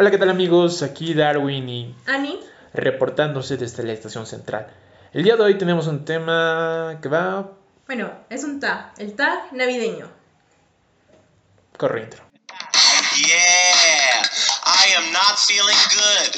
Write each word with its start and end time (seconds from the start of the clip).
Hola, 0.00 0.12
¿qué 0.12 0.18
tal 0.18 0.30
amigos? 0.30 0.82
Aquí 0.82 1.12
Darwin 1.12 1.68
y 1.68 1.96
Ani, 2.06 2.38
reportándose 2.72 3.56
desde 3.56 3.82
la 3.82 3.92
estación 3.92 4.26
central. 4.26 4.68
El 5.12 5.24
día 5.24 5.34
de 5.34 5.42
hoy 5.42 5.58
tenemos 5.58 5.88
un 5.88 6.04
tema 6.04 7.00
que 7.02 7.08
va 7.08 7.50
bueno, 7.88 8.08
es 8.30 8.44
un 8.44 8.60
tag, 8.60 8.92
el 8.98 9.16
tag 9.16 9.52
navideño. 9.52 10.08
corre 11.76 12.02
intro. 12.02 12.22
Yeah, 13.26 14.22
I 14.66 14.94
am 14.98 15.12
not 15.12 15.36
feeling 15.36 15.82
good. 15.90 16.30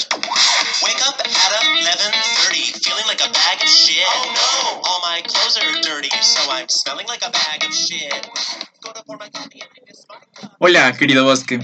Wake 0.82 1.02
up 1.06 1.20
at 1.20 1.52
11:30, 1.60 2.80
feeling 2.80 3.06
like 3.08 3.20
a 3.20 3.28
bag 3.28 3.60
of 3.60 3.68
shit. 3.68 4.06
Oh 4.08 4.32
no! 4.40 4.80
All 4.88 5.00
my 5.02 5.20
clothes 5.20 5.58
are 5.58 5.82
dirty, 5.82 6.08
so 6.22 6.50
I'm 6.50 6.68
smelling 6.70 7.06
like 7.08 7.20
a 7.26 7.30
bag 7.30 7.62
of 7.68 7.74
shit. 7.74 8.26
Go 8.80 8.92
to 8.92 9.02
pour 9.04 9.18
my 9.18 9.28
coffee 9.28 9.60
and 9.60 9.70
it's 9.86 10.06
my 10.08 10.16
cup. 10.34 10.56
Hola, 10.60 10.96
querido 10.96 11.24
bosque. 11.24 11.60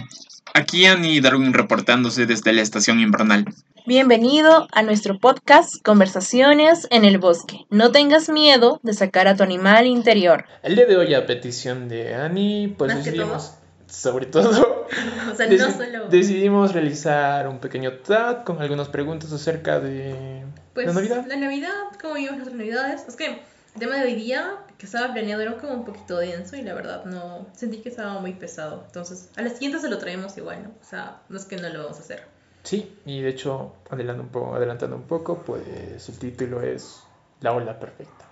Aquí 0.54 0.86
Annie 0.86 1.20
Darwin 1.20 1.52
reportándose 1.52 2.26
desde 2.26 2.52
la 2.52 2.62
estación 2.62 3.00
invernal. 3.00 3.45
Bienvenido 3.86 4.66
a 4.72 4.82
nuestro 4.82 5.19
podcast 5.19 5.82
Conversaciones 5.84 6.86
en 6.91 7.05
el 7.05 7.19
Bosque. 7.19 7.66
No 7.70 7.92
tengas 7.92 8.28
miedo 8.28 8.80
de 8.82 8.95
sacar 8.95 9.28
a 9.28 9.36
tu 9.36 9.42
animal 9.42 9.86
interior. 9.86 10.45
El 10.62 10.77
día 10.77 10.86
de 10.86 10.96
hoy, 10.96 11.14
a 11.14 11.27
petición 11.27 11.88
de 11.88 12.14
Annie, 12.14 12.69
pues 12.77 12.95
Más 12.95 13.05
que 13.05 13.10
decidimos, 13.10 13.55
sobre 13.86 14.27
todo, 14.27 14.86
O 15.32 15.34
sea, 15.34 15.46
deci- 15.46 15.59
no 15.59 15.70
solo. 15.72 16.09
decidimos 16.09 16.72
realizar 16.72 17.48
un 17.48 17.58
pequeño 17.58 17.92
tag 17.98 18.44
con 18.44 18.60
algunas 18.62 18.88
preguntas 18.88 19.33
acerca 19.33 19.78
de 19.78 20.42
Pues 20.74 20.86
la 20.86 20.92
Navidad. 20.94 21.24
la 21.28 21.36
Navidad, 21.36 21.70
cómo 22.00 22.14
vivimos 22.14 22.36
nuestras 22.38 22.56
Navidades. 22.56 23.05
Es 23.06 23.16
que 23.16 23.42
el 23.76 23.80
tema 23.80 23.96
de 23.96 24.04
hoy 24.04 24.14
día, 24.14 24.56
que 24.78 24.86
estaba 24.86 25.12
planeado, 25.12 25.42
era 25.42 25.58
como 25.58 25.74
un 25.74 25.84
poquito 25.84 26.16
denso 26.16 26.56
y 26.56 26.62
la 26.62 26.72
verdad 26.72 27.04
no. 27.04 27.46
Sentí 27.52 27.82
que 27.82 27.90
estaba 27.90 28.18
muy 28.20 28.32
pesado. 28.32 28.84
Entonces, 28.86 29.28
a 29.36 29.42
la 29.42 29.50
siguiente 29.50 29.78
se 29.80 29.90
lo 29.90 29.98
traemos 29.98 30.34
igual, 30.38 30.62
¿no? 30.62 30.70
O 30.80 30.84
sea, 30.84 31.20
no 31.28 31.36
es 31.36 31.44
que 31.44 31.56
no 31.56 31.68
lo 31.68 31.82
vamos 31.82 31.98
a 31.98 32.00
hacer. 32.00 32.24
Sí, 32.62 32.98
y 33.04 33.20
de 33.20 33.28
hecho, 33.28 33.76
adelantando 33.90 34.22
un 34.22 34.28
poco, 34.30 34.54
adelantando 34.54 34.96
un 34.96 35.02
poco, 35.02 35.42
pues 35.42 36.08
el 36.08 36.18
título 36.18 36.62
es 36.62 37.02
La 37.42 37.52
ola 37.52 37.78
perfecta. 37.78 38.24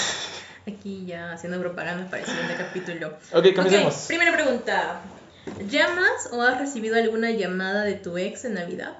Aquí 0.66 1.06
ya 1.06 1.32
haciendo 1.32 1.60
propaganda 1.60 2.10
para 2.10 2.22
el 2.22 2.28
siguiente 2.28 2.56
capítulo. 2.56 3.16
Ok, 3.32 3.54
comencemos. 3.54 3.94
Ok, 3.94 4.08
primera 4.08 4.32
pregunta. 4.32 5.00
¿Llamas 5.68 6.28
o 6.32 6.42
has 6.42 6.58
recibido 6.58 6.96
alguna 6.96 7.30
llamada 7.30 7.84
de 7.84 7.94
tu 7.94 8.18
ex 8.18 8.44
en 8.46 8.54
Navidad? 8.54 8.96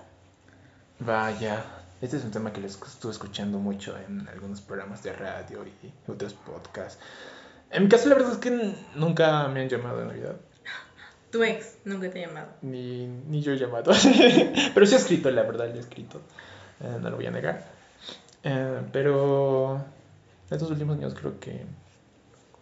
Vaya, 1.01 1.65
este 2.03 2.17
es 2.17 2.25
un 2.25 2.31
tema 2.33 2.53
que 2.53 2.61
les 2.61 2.73
estuve 2.83 3.13
escuchando 3.13 3.59
mucho 3.59 3.97
en 3.97 4.29
algunos 4.29 4.61
programas 4.61 5.03
de 5.03 5.13
radio 5.13 5.65
y 5.65 6.11
otros 6.11 6.35
podcasts. 6.35 6.99
En 7.71 7.85
mi 7.85 7.89
caso, 7.89 8.09
la 8.09 8.17
verdad 8.17 8.33
es 8.33 8.39
que 8.39 8.75
nunca 8.97 9.49
me 9.49 9.63
han 9.63 9.69
llamado 9.69 10.01
de 10.01 10.07
Navidad. 10.07 10.37
Tu 11.31 11.43
ex 11.45 11.77
nunca 11.85 12.11
te 12.11 12.23
ha 12.23 12.27
llamado. 12.27 12.49
Ni, 12.61 13.07
ni 13.07 13.41
yo 13.41 13.53
he 13.53 13.57
llamado. 13.57 13.93
pero 14.75 14.85
sí 14.85 14.95
he 14.95 14.99
escrito, 14.99 15.31
la 15.31 15.43
verdad, 15.43 15.69
le 15.69 15.77
he 15.77 15.81
escrito. 15.81 16.21
Eh, 16.81 16.99
no 17.01 17.09
lo 17.09 17.17
voy 17.17 17.27
a 17.27 17.31
negar. 17.31 17.65
Eh, 18.43 18.83
pero 18.93 19.83
estos 20.51 20.71
últimos 20.71 20.99
años 20.99 21.15
creo 21.15 21.39
que 21.41 21.65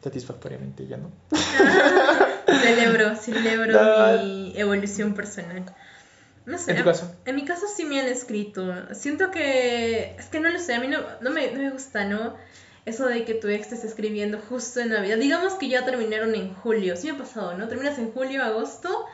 satisfactoriamente 0.05 0.87
ya 0.87 0.99
no. 0.99 1.11
Celebro, 2.47 3.17
celebro 3.17 3.73
No. 4.17 4.23
mi 4.23 4.53
evolución 4.57 5.15
personal. 5.15 5.65
No 6.51 6.59
sé. 6.59 6.73
¿En 6.73 6.79
tu 6.79 6.85
caso? 6.85 7.15
En 7.25 7.37
mi 7.37 7.45
caso 7.45 7.67
sí 7.75 7.85
me 7.85 8.01
han 8.01 8.07
escrito. 8.07 8.75
Siento 8.93 9.31
que. 9.31 10.17
Es 10.19 10.27
que 10.27 10.41
no 10.41 10.51
lo 10.51 10.59
sé, 10.59 10.75
a 10.75 10.81
mí 10.81 10.89
no, 10.89 10.99
no, 11.21 11.31
me, 11.31 11.53
no 11.53 11.59
me 11.59 11.71
gusta, 11.71 12.05
¿no? 12.05 12.35
Eso 12.87 13.07
de 13.07 13.25
que 13.25 13.35
tu 13.35 13.49
ex 13.49 13.69
te 13.69 13.77
esté 13.77 13.87
escribiendo 13.87 14.39
justo 14.39 14.81
en 14.81 14.89
Navidad. 14.89 15.19
Digamos 15.19 15.55
que 15.55 15.69
ya 15.69 15.85
terminaron 15.85 16.35
en 16.35 16.53
julio. 16.55 16.97
Sí 16.97 17.07
me 17.07 17.15
ha 17.15 17.19
pasado, 17.19 17.57
¿no? 17.57 17.69
Terminas 17.69 17.99
en 17.99 18.11
julio, 18.11 18.43
agosto 18.43 19.07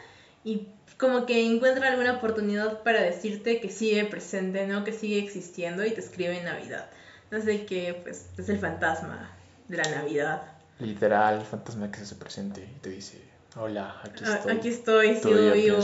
y 0.45 0.69
como 0.97 1.27
que 1.27 1.45
encuentra 1.45 1.89
alguna 1.89 2.15
oportunidad 2.15 2.83
para 2.83 3.03
decirte 3.03 3.61
que 3.61 3.69
sigue 3.69 4.05
presente, 4.07 4.67
¿no? 4.67 4.85
Que 4.85 4.93
sigue 4.93 5.19
existiendo 5.19 5.85
y 5.85 5.91
te 5.91 6.01
escribe 6.01 6.39
en 6.39 6.45
Navidad. 6.47 6.89
No 7.31 7.43
sé 7.43 7.67
que, 7.67 8.01
pues, 8.03 8.27
es 8.39 8.49
el 8.49 8.59
fantasma 8.59 9.37
de 9.69 9.77
la 9.77 9.91
Navidad. 9.91 10.43
Literal, 10.79 11.43
fantasma 11.45 11.91
que 11.91 11.99
se 11.99 12.05
hace 12.05 12.15
presente 12.15 12.63
y 12.63 12.81
te 12.81 12.91
dice: 12.91 13.21
Hola, 13.59 13.97
aquí 14.03 14.23
Ah, 14.27 14.35
estoy. 14.37 14.57
Aquí 14.57 14.69
estoy, 14.69 15.17
sigo 15.17 15.53
vivo. 15.53 15.79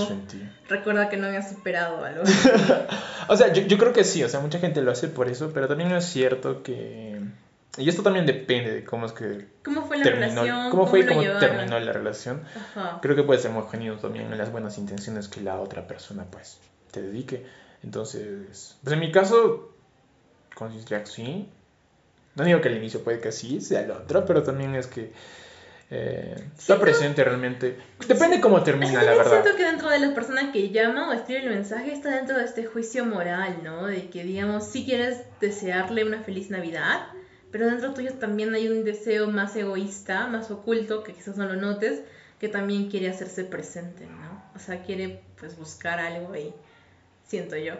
Recuerda 0.68 1.08
que 1.08 1.16
no 1.16 1.28
me 1.30 1.36
has 1.36 1.50
superado 1.50 2.04
algo. 2.04 2.22
O 3.28 3.36
sea, 3.36 3.52
yo, 3.52 3.62
yo 3.62 3.78
creo 3.78 3.92
que 3.92 4.02
sí, 4.02 4.22
o 4.24 4.28
sea, 4.28 4.40
mucha 4.40 4.58
gente 4.58 4.82
lo 4.82 4.90
hace 4.90 5.06
por 5.08 5.28
eso, 5.28 5.52
pero 5.54 5.68
también 5.68 5.92
es 5.92 6.04
cierto 6.06 6.62
que... 6.64 7.20
Y 7.78 7.88
esto 7.88 8.02
también 8.02 8.26
depende 8.26 8.74
de 8.74 8.84
cómo 8.84 9.06
es 9.06 9.12
que 9.12 9.46
¿Cómo 9.64 9.86
fue 9.86 9.96
la 9.98 10.02
terminó, 10.04 10.42
relación? 10.42 10.70
cómo 10.70 10.86
fue 10.88 11.00
y 11.00 11.06
cómo 11.06 11.22
terminó 11.38 11.78
la 11.78 11.92
relación. 11.92 12.42
Ajá. 12.54 12.98
Creo 13.00 13.14
que 13.14 13.22
puede 13.22 13.40
ser 13.40 13.52
muy 13.52 13.62
genuino 13.70 13.96
también 13.98 14.30
en 14.30 14.36
las 14.36 14.50
buenas 14.50 14.76
intenciones 14.76 15.28
que 15.28 15.40
la 15.40 15.58
otra 15.60 15.86
persona, 15.86 16.26
pues, 16.30 16.58
te 16.90 17.00
dedique. 17.00 17.46
Entonces, 17.84 18.76
pues 18.82 18.92
en 18.92 18.98
mi 19.00 19.12
caso, 19.12 19.72
considero 20.54 21.04
que 21.04 21.10
sí. 21.10 21.48
No 22.34 22.44
digo 22.44 22.60
que 22.60 22.68
al 22.68 22.76
inicio 22.76 23.02
puede 23.04 23.20
que 23.20 23.30
sí 23.32 23.60
sea 23.60 23.82
el 23.82 23.92
otro, 23.92 24.26
pero 24.26 24.42
también 24.42 24.74
es 24.74 24.88
que 24.88 25.12
eh, 25.94 26.34
está 26.56 26.80
presente 26.80 27.22
realmente. 27.22 27.76
Depende 28.08 28.40
cómo 28.40 28.62
termina, 28.62 29.02
la 29.02 29.14
verdad. 29.14 29.42
siento 29.42 29.58
que 29.58 29.64
dentro 29.64 29.90
de 29.90 29.98
la 29.98 30.14
persona 30.14 30.50
que 30.50 30.70
llama 30.70 31.10
o 31.10 31.12
escribe 31.12 31.42
el 31.42 31.50
mensaje 31.50 31.92
está 31.92 32.16
dentro 32.16 32.38
de 32.38 32.46
este 32.46 32.64
juicio 32.64 33.04
moral, 33.04 33.58
¿no? 33.62 33.86
De 33.86 34.08
que, 34.08 34.24
digamos, 34.24 34.66
si 34.66 34.86
quieres 34.86 35.20
desearle 35.38 36.06
una 36.06 36.22
feliz 36.22 36.48
Navidad, 36.48 37.08
pero 37.50 37.66
dentro 37.66 37.92
tuyo 37.92 38.14
también 38.14 38.54
hay 38.54 38.68
un 38.68 38.84
deseo 38.84 39.30
más 39.30 39.54
egoísta, 39.54 40.26
más 40.28 40.50
oculto, 40.50 41.02
que 41.02 41.12
quizás 41.12 41.36
no 41.36 41.44
lo 41.44 41.56
notes, 41.56 42.00
que 42.40 42.48
también 42.48 42.88
quiere 42.88 43.10
hacerse 43.10 43.44
presente, 43.44 44.06
¿no? 44.06 44.42
O 44.56 44.58
sea, 44.58 44.82
quiere, 44.82 45.20
pues, 45.38 45.58
buscar 45.58 45.98
algo 45.98 46.32
ahí, 46.32 46.54
siento 47.26 47.58
yo. 47.58 47.74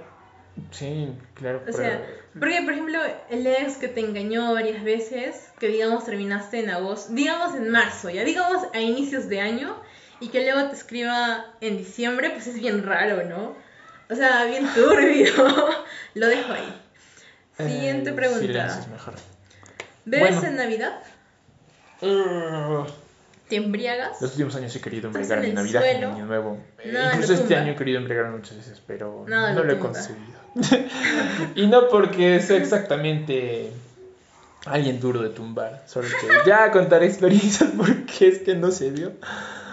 Sí, 0.71 1.13
claro. 1.35 1.59
O 1.59 1.65
pero- 1.65 1.77
sea, 1.79 2.03
porque 2.39 2.63
por 2.63 2.73
ejemplo, 2.73 2.99
el 3.31 3.47
ex 3.47 3.77
que 3.77 3.89
te 3.89 4.01
engañó 4.01 4.55
varias 4.55 4.83
veces, 4.85 5.51
que 5.59 5.69
digamos 5.69 6.05
terminaste 6.05 6.61
en 6.61 6.71
agosto, 6.71 7.13
digamos 7.13 7.55
en 7.55 7.71
marzo, 7.71 8.11
ya 8.11 8.25
digamos 8.25 8.63
a 8.73 8.81
inicios 8.81 9.29
de 9.29 9.41
año, 9.41 9.77
y 10.21 10.29
que 10.29 10.43
luego 10.51 10.69
te 10.69 10.77
escriba 10.77 11.47
en 11.61 11.77
diciembre, 11.79 12.31
pues 12.31 12.47
es 12.47 12.59
bien 12.61 12.85
raro, 12.85 13.25
¿no? 13.25 13.55
O 14.11 14.15
sea, 14.15 14.45
bien 14.45 14.67
turbio. 14.75 15.33
Lo 16.15 16.27
dejo 16.29 16.53
ahí. 16.53 16.81
Siguiente 17.59 18.11
eh, 18.11 18.15
pregunta. 18.15 18.67
es 18.79 18.89
mejor. 18.89 19.15
¿Bebes 20.05 20.31
Bueno. 20.37 20.49
en 20.49 20.57
Navidad? 20.57 21.01
Uh, 22.01 22.85
¿Te 23.49 23.57
embriagas? 23.57 24.21
Los 24.21 24.33
últimos 24.33 24.57
años 24.57 24.75
he 24.75 24.81
querido 24.81 25.09
embriagarme 25.09 25.49
en 25.49 25.55
Navidad 25.55 25.83
y 25.85 25.89
en. 25.97 26.05
Año 26.05 26.27
Nuevo. 26.27 26.59
Nada, 26.85 27.13
Incluso 27.15 27.35
este 27.35 27.55
año 27.57 27.73
he 27.73 27.77
querido 27.77 27.99
embriagarme 27.99 28.37
muchas 28.39 28.57
veces, 28.57 28.83
pero 28.87 29.25
Nada, 29.29 29.53
no 29.53 29.61
lo 29.61 29.65
lo 29.67 29.73
he 29.75 29.79
conseguido. 29.79 30.42
y 31.55 31.67
no 31.67 31.89
porque 31.89 32.41
sea 32.41 32.57
exactamente 32.57 33.73
alguien 34.67 35.01
duro 35.01 35.23
de 35.23 35.31
tumbar, 35.31 35.83
solo 35.87 36.09
que 36.09 36.49
ya 36.49 36.71
contaré 36.71 37.07
experiencias 37.07 37.71
porque 37.77 38.29
es 38.29 38.39
que 38.41 38.55
no 38.55 38.71
se 38.71 38.93
dio. 38.93 39.13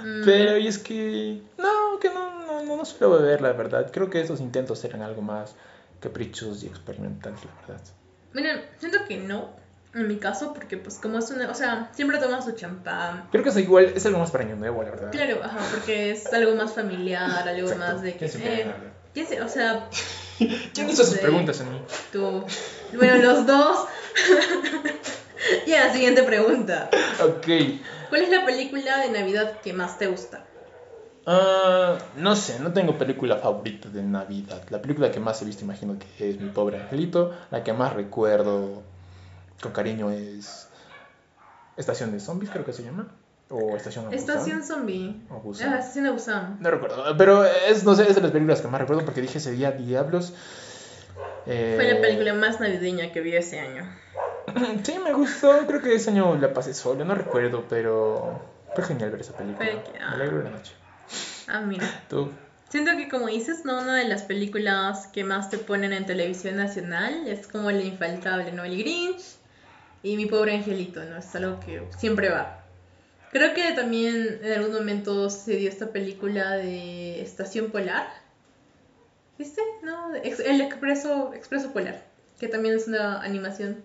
Mm, 0.03 0.25
Pero 0.25 0.57
y 0.57 0.67
es 0.67 0.77
que 0.77 1.41
no, 1.57 1.99
que 1.99 2.09
no, 2.09 2.45
no, 2.45 2.63
no, 2.63 2.77
no 2.77 2.85
suelo 2.85 3.19
beber, 3.19 3.41
la 3.41 3.53
verdad. 3.53 3.89
Creo 3.91 4.09
que 4.09 4.21
esos 4.21 4.39
intentos 4.39 4.83
eran 4.83 5.01
algo 5.01 5.21
más 5.21 5.55
caprichosos 5.99 6.63
y 6.63 6.67
experimentales, 6.67 7.39
la 7.43 7.67
verdad. 7.67 7.85
Miren, 8.33 8.61
siento 8.79 8.99
que 9.07 9.17
no, 9.17 9.49
en 9.93 10.07
mi 10.07 10.17
caso, 10.17 10.53
porque 10.53 10.77
pues 10.77 10.99
como 10.99 11.19
es 11.19 11.29
una... 11.31 11.49
O 11.49 11.53
sea, 11.53 11.89
siempre 11.93 12.17
tomas 12.19 12.45
su 12.45 12.53
champán, 12.53 13.27
Creo 13.31 13.43
que 13.43 13.49
es 13.49 13.57
igual, 13.57 13.85
es 13.95 14.05
algo 14.05 14.19
más 14.19 14.31
para 14.31 14.45
Año 14.45 14.55
Nuevo, 14.55 14.83
la 14.83 14.91
verdad. 14.91 15.11
Claro, 15.11 15.43
ajá, 15.43 15.59
porque 15.71 16.11
es 16.11 16.31
algo 16.31 16.55
más 16.55 16.73
familiar, 16.73 17.47
algo 17.47 17.69
Exacto. 17.69 17.93
más 17.93 18.01
de 18.01 18.13
que... 18.13 18.17
¿Quién 18.19 18.31
se 18.31 18.37
embriaga 18.37 18.75
eh, 19.15 19.41
o 19.41 19.49
sea, 19.49 19.89
¿Quién 20.73 20.89
hizo 20.89 21.03
sus 21.03 21.17
preguntas 21.17 21.61
a 21.61 21.65
mí? 21.65 21.81
tú... 22.11 22.43
Bueno, 22.93 23.17
los 23.17 23.45
dos. 23.45 23.87
ya, 25.67 25.93
siguiente 25.93 26.23
pregunta. 26.23 26.89
Ok. 27.21 27.47
¿Cuál 28.09 28.23
es 28.23 28.29
la 28.29 28.45
película 28.45 28.97
de 28.99 29.11
Navidad 29.11 29.59
que 29.61 29.73
más 29.73 29.99
te 29.99 30.07
gusta? 30.07 30.45
Ah, 31.25 31.97
no 32.15 32.35
sé, 32.35 32.59
no 32.59 32.73
tengo 32.73 32.97
película 32.97 33.37
favorita 33.37 33.89
de 33.89 34.01
Navidad. 34.01 34.63
La 34.69 34.81
película 34.81 35.11
que 35.11 35.19
más 35.19 35.41
he 35.41 35.45
visto, 35.45 35.63
imagino 35.63 35.97
que 35.99 36.29
es 36.29 36.39
Mi 36.39 36.49
Pobre 36.49 36.81
Angelito. 36.81 37.35
La 37.51 37.63
que 37.63 37.73
más 37.73 37.93
recuerdo 37.93 38.81
con 39.61 39.71
cariño 39.71 40.09
es 40.09 40.67
Estación 41.77 42.11
de 42.11 42.19
Zombies, 42.19 42.49
creo 42.51 42.65
que 42.65 42.73
se 42.73 42.83
llama. 42.83 43.07
O 43.49 43.75
Estación 43.75 44.05
Busan. 44.05 44.19
Estación 44.19 44.63
Zombie. 44.63 45.15
O 45.29 45.39
Busan. 45.39 45.73
Ah, 45.73 45.79
Estación 45.79 46.05
de 46.05 46.11
Busan. 46.11 46.57
No 46.59 46.69
recuerdo, 46.69 47.17
pero 47.17 47.43
es, 47.45 47.83
no 47.83 47.95
sé, 47.95 48.07
es 48.07 48.15
de 48.15 48.21
las 48.21 48.31
películas 48.31 48.61
que 48.61 48.67
más 48.67 48.79
recuerdo 48.79 49.03
porque 49.03 49.21
dije 49.21 49.39
ese 49.39 49.51
día 49.51 49.71
Diablos. 49.71 50.33
Eh, 51.47 51.73
Fue 51.75 51.91
la 51.91 51.99
película 51.99 52.33
más 52.35 52.59
navideña 52.59 53.11
que 53.11 53.21
vi 53.21 53.35
ese 53.35 53.59
año. 53.59 53.83
Sí, 54.83 54.99
me 55.03 55.13
gustó. 55.13 55.65
Creo 55.67 55.81
que 55.81 55.95
ese 55.95 56.11
año 56.11 56.35
la 56.37 56.53
pasé 56.53 56.73
solo, 56.73 57.05
no 57.05 57.15
recuerdo, 57.15 57.65
pero 57.69 58.39
fue 58.75 58.83
genial 58.83 59.11
ver 59.11 59.21
esa 59.21 59.33
película. 59.33 59.67
Me 59.93 59.99
alegro 60.03 60.37
de 60.39 60.43
la 60.45 60.49
noche. 60.51 60.73
Ah, 61.47 61.61
mira. 61.61 61.85
Tú. 62.07 62.31
Siento 62.69 62.91
que 62.97 63.09
como 63.09 63.27
dices, 63.27 63.65
¿no? 63.65 63.79
Una 63.79 63.95
de 63.95 64.07
las 64.07 64.23
películas 64.23 65.07
que 65.07 65.23
más 65.23 65.49
te 65.49 65.57
ponen 65.57 65.91
en 65.91 66.05
televisión 66.05 66.55
nacional 66.57 67.27
es 67.27 67.47
como 67.47 67.71
el 67.71 67.83
infaltable, 67.83 68.51
¿no? 68.51 68.63
El 68.63 68.77
Grinch 68.77 69.23
y 70.03 70.15
Mi 70.17 70.27
Pobre 70.27 70.55
Angelito, 70.55 71.03
¿no? 71.03 71.17
Es 71.17 71.35
algo 71.35 71.59
que 71.59 71.83
siempre 71.97 72.29
va. 72.29 72.63
Creo 73.31 73.53
que 73.53 73.71
también 73.73 74.39
en 74.43 74.53
algún 74.53 74.73
momento 74.73 75.29
se 75.29 75.55
dio 75.55 75.69
esta 75.69 75.91
película 75.91 76.57
de 76.57 77.21
Estación 77.21 77.69
Polar. 77.69 78.07
¿Viste? 79.37 79.61
No, 79.83 80.15
el 80.15 80.61
Expreso, 80.61 81.33
Expreso 81.35 81.71
Polar, 81.71 82.03
que 82.39 82.47
también 82.47 82.75
es 82.75 82.87
una 82.87 83.21
animación. 83.21 83.83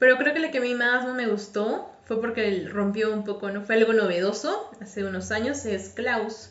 Pero 0.00 0.18
creo 0.18 0.34
que 0.34 0.40
la 0.40 0.50
que 0.50 0.58
a 0.58 0.60
mí 0.60 0.74
más 0.74 1.04
no 1.04 1.14
me 1.14 1.26
gustó 1.26 1.90
fue 2.04 2.20
porque 2.20 2.68
rompió 2.68 3.12
un 3.12 3.24
poco, 3.24 3.50
¿no? 3.50 3.62
Fue 3.62 3.76
algo 3.76 3.92
novedoso 3.92 4.70
hace 4.80 5.04
unos 5.04 5.30
años, 5.30 5.64
es 5.64 5.90
Klaus, 5.90 6.50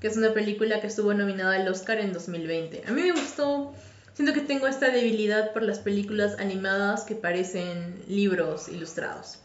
que 0.00 0.06
es 0.06 0.16
una 0.16 0.32
película 0.32 0.80
que 0.80 0.86
estuvo 0.86 1.12
nominada 1.12 1.56
al 1.56 1.68
Oscar 1.68 1.98
en 2.00 2.12
2020. 2.12 2.84
A 2.86 2.92
mí 2.92 3.02
me 3.02 3.12
gustó, 3.12 3.74
siento 4.14 4.32
que 4.32 4.40
tengo 4.40 4.66
esta 4.66 4.90
debilidad 4.90 5.52
por 5.52 5.62
las 5.62 5.80
películas 5.80 6.38
animadas 6.38 7.04
que 7.04 7.14
parecen 7.14 8.02
libros 8.08 8.68
ilustrados. 8.68 9.38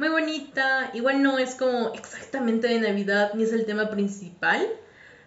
Muy 0.00 0.08
bonita, 0.08 0.90
igual 0.94 1.22
no 1.22 1.38
es 1.38 1.54
como 1.54 1.92
exactamente 1.94 2.66
de 2.68 2.80
Navidad 2.80 3.32
ni 3.34 3.42
es 3.42 3.52
el 3.52 3.66
tema 3.66 3.90
principal, 3.90 4.66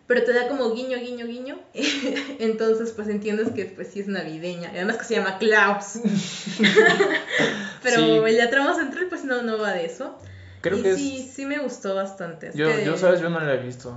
pero 0.07 0.23
te 0.23 0.33
da 0.33 0.47
como 0.47 0.73
guiño, 0.73 0.97
guiño, 0.97 1.27
guiño. 1.27 1.59
Entonces, 2.39 2.91
pues 2.91 3.07
entiendes 3.07 3.51
que 3.51 3.65
pues 3.65 3.89
sí 3.89 3.99
es 3.99 4.07
navideña. 4.07 4.71
Y 4.73 4.77
además 4.77 4.97
que 4.97 5.03
se 5.05 5.13
llama 5.15 5.37
Klaus. 5.37 5.99
pero 7.83 8.25
Sí. 8.27 8.33
la 8.35 8.49
trama 8.49 8.73
central 8.73 9.05
pues 9.09 9.23
no, 9.23 9.43
no 9.43 9.59
va 9.59 9.73
de 9.73 9.85
eso. 9.85 10.17
Creo 10.61 10.79
y 10.79 10.81
que 10.81 10.95
sí, 10.95 11.19
es... 11.19 11.33
sí 11.35 11.45
me 11.45 11.59
gustó 11.59 11.93
bastante. 11.93 12.49
Yo, 12.55 12.65
que- 12.65 12.83
yo, 12.83 12.97
sabes, 12.97 13.21
yo 13.21 13.29
no 13.29 13.39
la 13.39 13.53
he 13.53 13.57
visto. 13.57 13.95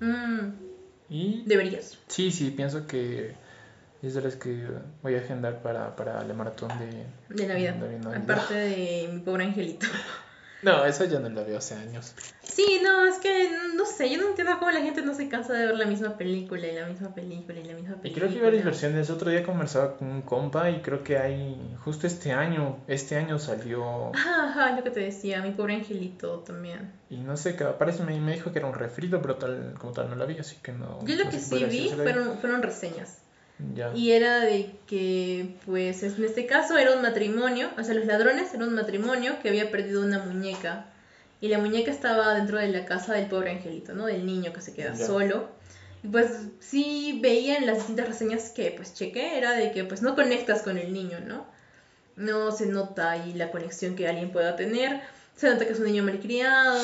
Mm, 0.00 0.52
Y 1.10 1.42
deberías. 1.46 1.98
sí, 2.06 2.30
sí, 2.30 2.50
pienso 2.52 2.86
que 2.86 3.34
es 4.06 4.14
de 4.14 4.22
las 4.22 4.36
que 4.36 4.66
voy 5.02 5.14
a 5.14 5.18
agendar 5.18 5.62
para, 5.62 5.94
para 5.96 6.22
la 6.24 6.34
maratón 6.34 6.70
de... 6.78 7.06
De 7.34 7.46
Navidad. 7.46 7.74
de 7.74 7.98
Navidad. 7.98 8.16
Aparte 8.22 8.54
de 8.54 9.08
mi 9.12 9.20
pobre 9.20 9.44
angelito. 9.44 9.86
No, 10.62 10.82
esa 10.86 11.04
ya 11.04 11.18
no 11.20 11.28
la 11.28 11.42
veo 11.42 11.58
hace 11.58 11.74
años. 11.74 12.14
Sí, 12.42 12.80
no, 12.82 13.04
es 13.04 13.18
que 13.18 13.50
no 13.76 13.84
sé, 13.84 14.08
yo 14.08 14.16
no 14.16 14.28
entiendo 14.30 14.58
cómo 14.58 14.70
la 14.70 14.80
gente 14.80 15.02
no 15.02 15.12
se 15.12 15.28
cansa 15.28 15.52
de 15.52 15.66
ver 15.66 15.76
la 15.76 15.84
misma 15.84 16.16
película 16.16 16.66
y 16.66 16.74
la 16.74 16.86
misma 16.86 17.14
película 17.14 17.60
y 17.60 17.64
la 17.64 17.74
misma 17.74 17.96
Y 17.96 18.00
película. 18.00 18.14
creo 18.14 18.28
que 18.30 18.34
hay 18.38 18.44
varias 18.46 18.64
versiones. 18.64 19.10
Otro 19.10 19.30
día 19.30 19.44
conversaba 19.44 19.98
con 19.98 20.08
un 20.08 20.22
compa 20.22 20.70
y 20.70 20.80
creo 20.80 21.04
que 21.04 21.18
hay... 21.18 21.76
Justo 21.84 22.06
este 22.06 22.32
año, 22.32 22.78
este 22.86 23.16
año 23.16 23.38
salió... 23.38 24.14
Ajá, 24.14 24.44
ajá, 24.48 24.76
lo 24.76 24.82
que 24.82 24.88
te 24.88 25.00
decía, 25.00 25.42
mi 25.42 25.50
pobre 25.50 25.74
angelito 25.74 26.38
también. 26.38 26.92
Y 27.10 27.18
no 27.18 27.36
sé, 27.36 27.52
parece 27.78 28.02
me, 28.02 28.18
me 28.18 28.32
dijo 28.32 28.50
que 28.50 28.60
era 28.60 28.66
un 28.66 28.72
refrito, 28.72 29.20
pero 29.20 29.36
tal 29.36 29.74
como 29.78 29.92
tal 29.92 30.08
no 30.08 30.16
la 30.16 30.24
vi, 30.24 30.38
así 30.38 30.56
que 30.62 30.72
no... 30.72 31.04
Yo 31.04 31.14
lo 31.16 31.24
no 31.24 31.30
que 31.30 31.40
sí 31.40 31.62
vi. 31.66 31.90
fueron, 31.90 32.38
fueron 32.38 32.62
reseñas. 32.62 33.18
Ya. 33.74 33.92
Y 33.94 34.12
era 34.12 34.40
de 34.40 34.74
que, 34.86 35.54
pues, 35.64 36.02
en 36.02 36.24
este 36.24 36.46
caso 36.46 36.76
era 36.76 36.92
un 36.92 37.02
matrimonio, 37.02 37.70
o 37.78 37.84
sea, 37.84 37.94
los 37.94 38.06
ladrones 38.06 38.52
era 38.52 38.64
un 38.64 38.74
matrimonio 38.74 39.36
que 39.40 39.48
había 39.48 39.70
perdido 39.70 40.02
una 40.02 40.18
muñeca. 40.18 40.86
Y 41.40 41.48
la 41.48 41.58
muñeca 41.58 41.90
estaba 41.90 42.34
dentro 42.34 42.58
de 42.58 42.68
la 42.68 42.84
casa 42.86 43.14
del 43.14 43.26
pobre 43.26 43.50
angelito, 43.50 43.92
¿no? 43.94 44.06
Del 44.06 44.24
niño 44.26 44.52
que 44.52 44.60
se 44.60 44.72
queda 44.74 44.94
Ya. 44.94 45.06
solo. 45.06 45.48
Y 46.02 46.08
pues 46.08 46.26
sí 46.60 47.18
veía 47.22 47.56
en 47.56 47.66
las 47.66 47.78
distintas 47.78 48.08
reseñas 48.08 48.50
que 48.50 48.72
pues 48.76 48.94
chequé, 48.94 49.38
era 49.38 49.52
de 49.52 49.70
que 49.72 49.84
pues 49.84 50.02
no 50.02 50.14
conectas 50.14 50.62
con 50.62 50.76
el 50.78 50.92
niño, 50.92 51.20
¿no? 51.20 51.46
No 52.16 52.52
se 52.52 52.66
nota 52.66 53.10
ahí 53.10 53.32
la 53.34 53.50
conexión 53.50 53.94
que 53.96 54.08
alguien 54.08 54.30
pueda 54.30 54.56
tener. 54.56 55.00
Se 55.36 55.50
nota 55.50 55.66
que 55.66 55.72
es 55.72 55.78
un 55.78 55.86
niño 55.86 56.04
malcriado. 56.04 56.80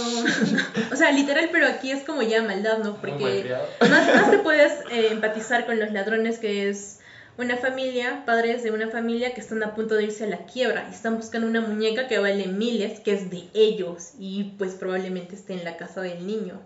o 0.92 0.96
sea, 0.96 1.12
literal, 1.12 1.48
pero 1.52 1.66
aquí 1.66 1.92
es 1.92 2.02
como 2.02 2.22
ya 2.22 2.42
maldad, 2.42 2.78
¿no? 2.78 2.96
Porque 3.00 3.54
más, 3.80 4.14
más 4.14 4.30
te 4.30 4.38
puedes 4.38 4.72
eh, 4.90 5.08
empatizar 5.12 5.66
con 5.66 5.78
los 5.78 5.92
ladrones, 5.92 6.38
que 6.38 6.68
es 6.68 7.00
una 7.40 7.56
familia, 7.56 8.24
padres 8.26 8.62
de 8.62 8.70
una 8.70 8.88
familia 8.88 9.32
que 9.32 9.40
están 9.40 9.62
a 9.62 9.74
punto 9.74 9.94
de 9.94 10.04
irse 10.04 10.24
a 10.24 10.26
la 10.26 10.44
quiebra 10.44 10.86
y 10.90 10.94
están 10.94 11.16
buscando 11.16 11.46
una 11.46 11.60
muñeca 11.60 12.06
que 12.06 12.18
vale 12.18 12.46
miles, 12.48 13.00
que 13.00 13.14
es 13.14 13.30
de 13.30 13.48
ellos 13.54 14.12
y 14.18 14.54
pues 14.58 14.74
probablemente 14.74 15.36
esté 15.36 15.54
en 15.54 15.64
la 15.64 15.76
casa 15.76 16.02
del 16.02 16.26
niño. 16.26 16.60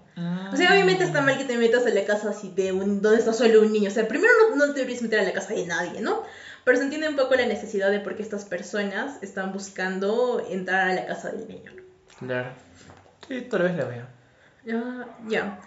O 0.53 0.57
sea, 0.57 0.73
obviamente 0.73 1.05
está 1.05 1.21
mal 1.21 1.39
que 1.39 1.45
te 1.45 1.57
metas 1.57 1.87
en 1.87 1.95
la 1.95 2.05
casa 2.05 2.31
así 2.31 2.53
de 2.55 2.73
un, 2.73 3.03
donde 3.03 3.19
está 3.19 3.33
solo 3.33 3.61
un 3.61 3.73
niño. 3.73 3.91
O 3.91 3.93
sea, 3.93 4.09
primero 4.09 4.33
no, 4.51 4.57
no 4.57 4.73
te 4.73 4.81
deberías 4.81 5.03
meter 5.03 5.21
a 5.21 5.25
la 5.25 5.33
casa 5.33 5.55
de 5.55 5.67
nadie, 5.67 6.01
¿no? 6.01 6.23
Pero 6.65 6.79
se 6.79 6.85
entiende 6.85 7.09
un 7.09 7.17
poco 7.17 7.35
la 7.35 7.47
necesidad 7.47 7.91
de 7.91 8.01
por 8.01 8.17
qué 8.17 8.23
estas 8.23 8.45
personas 8.45 9.23
están 9.23 9.53
buscando 9.53 10.45
entrar 10.49 10.89
a 10.91 10.95
la 10.95 11.07
casa 11.07 11.31
del 11.31 11.47
niño. 11.49 11.73
Claro. 12.19 12.51
Sí, 13.29 13.43
tal 13.43 13.63
vez 13.63 13.77
la 13.77 13.85
vea. 13.85 14.09
Ya, 14.65 15.07
ya. 15.29 15.59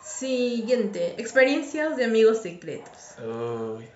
Siguiente, 0.00 1.14
experiencias 1.20 1.96
de 1.96 2.04
amigos 2.04 2.42
secretos. 2.42 3.14
Uy, 3.18 3.86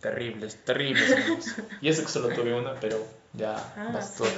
terribles, 0.00 0.56
terribles 0.64 1.12
amigos. 1.12 1.54
Y 1.80 1.88
eso 1.88 2.02
que 2.02 2.08
solo 2.08 2.28
tuve 2.30 2.54
una, 2.54 2.74
pero 2.80 3.04
ya 3.32 3.54
Ah, 3.76 3.90
bastó. 3.92 4.24
sí. 4.24 4.32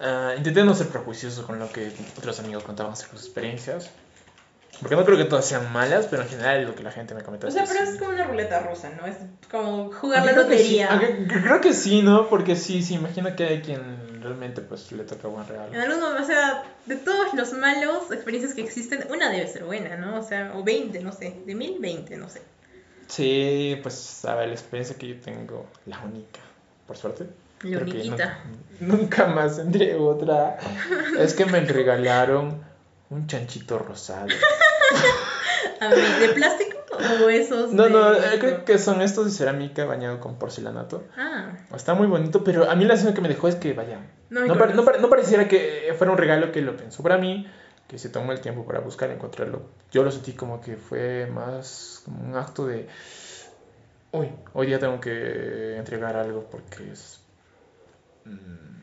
Ah, 0.00 0.34
intenté 0.36 0.64
no 0.64 0.74
ser 0.74 0.88
prejuicioso 0.88 1.46
con 1.46 1.58
lo 1.58 1.70
que 1.70 1.92
otros 2.16 2.38
amigos 2.40 2.64
contaban 2.64 2.96
sobre 2.96 3.10
sus 3.12 3.26
experiencias. 3.26 3.90
Porque 4.82 4.96
no 4.96 5.04
creo 5.04 5.16
que 5.16 5.26
todas 5.26 5.46
sean 5.46 5.72
malas, 5.72 6.08
pero 6.10 6.22
en 6.22 6.28
general 6.28 6.64
lo 6.64 6.74
que 6.74 6.82
la 6.82 6.90
gente 6.90 7.14
me 7.14 7.22
comenta 7.22 7.46
O 7.46 7.50
sea, 7.52 7.64
pero 7.64 7.84
es 7.84 7.96
como 7.98 8.10
una 8.10 8.24
ruleta 8.24 8.58
rusa, 8.58 8.90
¿no? 8.90 9.06
Es 9.06 9.16
como 9.48 9.92
jugar 9.92 10.26
la 10.26 10.32
que 10.32 10.58
sí, 10.58 10.80
lotería. 10.80 11.28
creo 11.28 11.60
que 11.60 11.72
sí, 11.72 12.02
¿no? 12.02 12.28
Porque 12.28 12.56
sí, 12.56 12.82
sí, 12.82 12.94
imagino 12.94 13.34
que 13.36 13.44
hay 13.44 13.62
quien 13.62 14.20
realmente 14.20 14.60
pues 14.60 14.90
le 14.90 15.04
toca 15.04 15.28
buen 15.28 15.46
regalo. 15.46 15.72
En 15.72 15.80
algún 15.80 16.00
momento, 16.00 16.24
o 16.24 16.26
sea, 16.26 16.64
de 16.86 16.96
todos 16.96 17.32
los 17.34 17.52
malos 17.52 18.10
experiencias 18.10 18.54
que 18.54 18.62
existen, 18.62 19.06
una 19.08 19.30
debe 19.30 19.46
ser 19.46 19.64
buena, 19.64 19.96
¿no? 19.96 20.18
O 20.18 20.22
sea, 20.22 20.52
o 20.56 20.64
20, 20.64 21.00
no 21.00 21.12
sé, 21.12 21.36
de 21.46 21.54
mil, 21.54 21.76
20, 21.78 22.16
no 22.16 22.28
sé. 22.28 22.42
Sí, 23.06 23.78
pues 23.82 24.24
a 24.24 24.34
ver, 24.34 24.48
la 24.48 24.54
experiencia 24.54 24.96
que 24.96 25.06
yo 25.06 25.20
tengo, 25.20 25.66
la 25.86 26.00
única, 26.00 26.40
por 26.88 26.96
suerte. 26.96 27.26
La 27.62 27.78
uniquita. 27.78 28.42
Nunca, 28.80 28.96
nunca 28.96 29.26
más 29.26 29.56
tendré 29.56 29.94
otra. 29.94 30.58
Es 31.16 31.34
que 31.34 31.46
me 31.46 31.60
regalaron 31.60 32.64
un 33.10 33.26
chanchito 33.28 33.78
rosado. 33.78 34.26
A 35.80 35.88
¿de 35.94 36.28
plástico 36.34 36.78
o 37.24 37.28
esos? 37.28 37.72
No, 37.72 37.84
de 37.84 37.90
no, 37.90 38.12
eh, 38.14 38.38
creo 38.38 38.64
que 38.64 38.78
son 38.78 39.00
estos 39.02 39.24
de 39.26 39.30
cerámica 39.32 39.84
bañado 39.84 40.20
con 40.20 40.36
porcelanato. 40.38 41.04
Ah, 41.16 41.52
Está 41.74 41.94
muy 41.94 42.06
bonito, 42.06 42.44
pero 42.44 42.70
a 42.70 42.74
mí 42.74 42.84
la 42.84 42.94
sensación 42.94 43.14
que 43.14 43.20
me 43.20 43.28
dejó 43.28 43.48
es 43.48 43.56
que, 43.56 43.72
vaya, 43.72 43.98
no 44.30 44.40
me 44.42 44.48
no, 44.48 44.54
acuerdo. 44.54 44.58
pare- 44.58 44.74
no 44.76 44.84
pare- 44.84 45.00
no 45.00 45.08
pareciera 45.10 45.48
que 45.48 45.92
fuera 45.98 46.12
un 46.12 46.18
regalo 46.18 46.52
que 46.52 46.60
lo 46.62 46.76
pensó 46.76 47.02
para 47.02 47.18
mí, 47.18 47.46
que 47.88 47.98
se 47.98 48.08
tomó 48.08 48.32
el 48.32 48.40
tiempo 48.40 48.64
para 48.64 48.80
buscar 48.80 49.10
y 49.10 49.14
encontrarlo. 49.14 49.62
Yo 49.90 50.02
lo 50.04 50.10
sentí 50.12 50.32
como 50.32 50.60
que 50.60 50.76
fue 50.76 51.26
más 51.26 52.02
como 52.04 52.22
un 52.24 52.36
acto 52.36 52.66
de, 52.66 52.86
uy, 54.12 54.28
hoy 54.54 54.66
día 54.66 54.78
tengo 54.78 55.00
que 55.00 55.76
entregar 55.76 56.16
algo 56.16 56.44
porque 56.50 56.90
es 56.92 57.20
mm, 58.24 58.81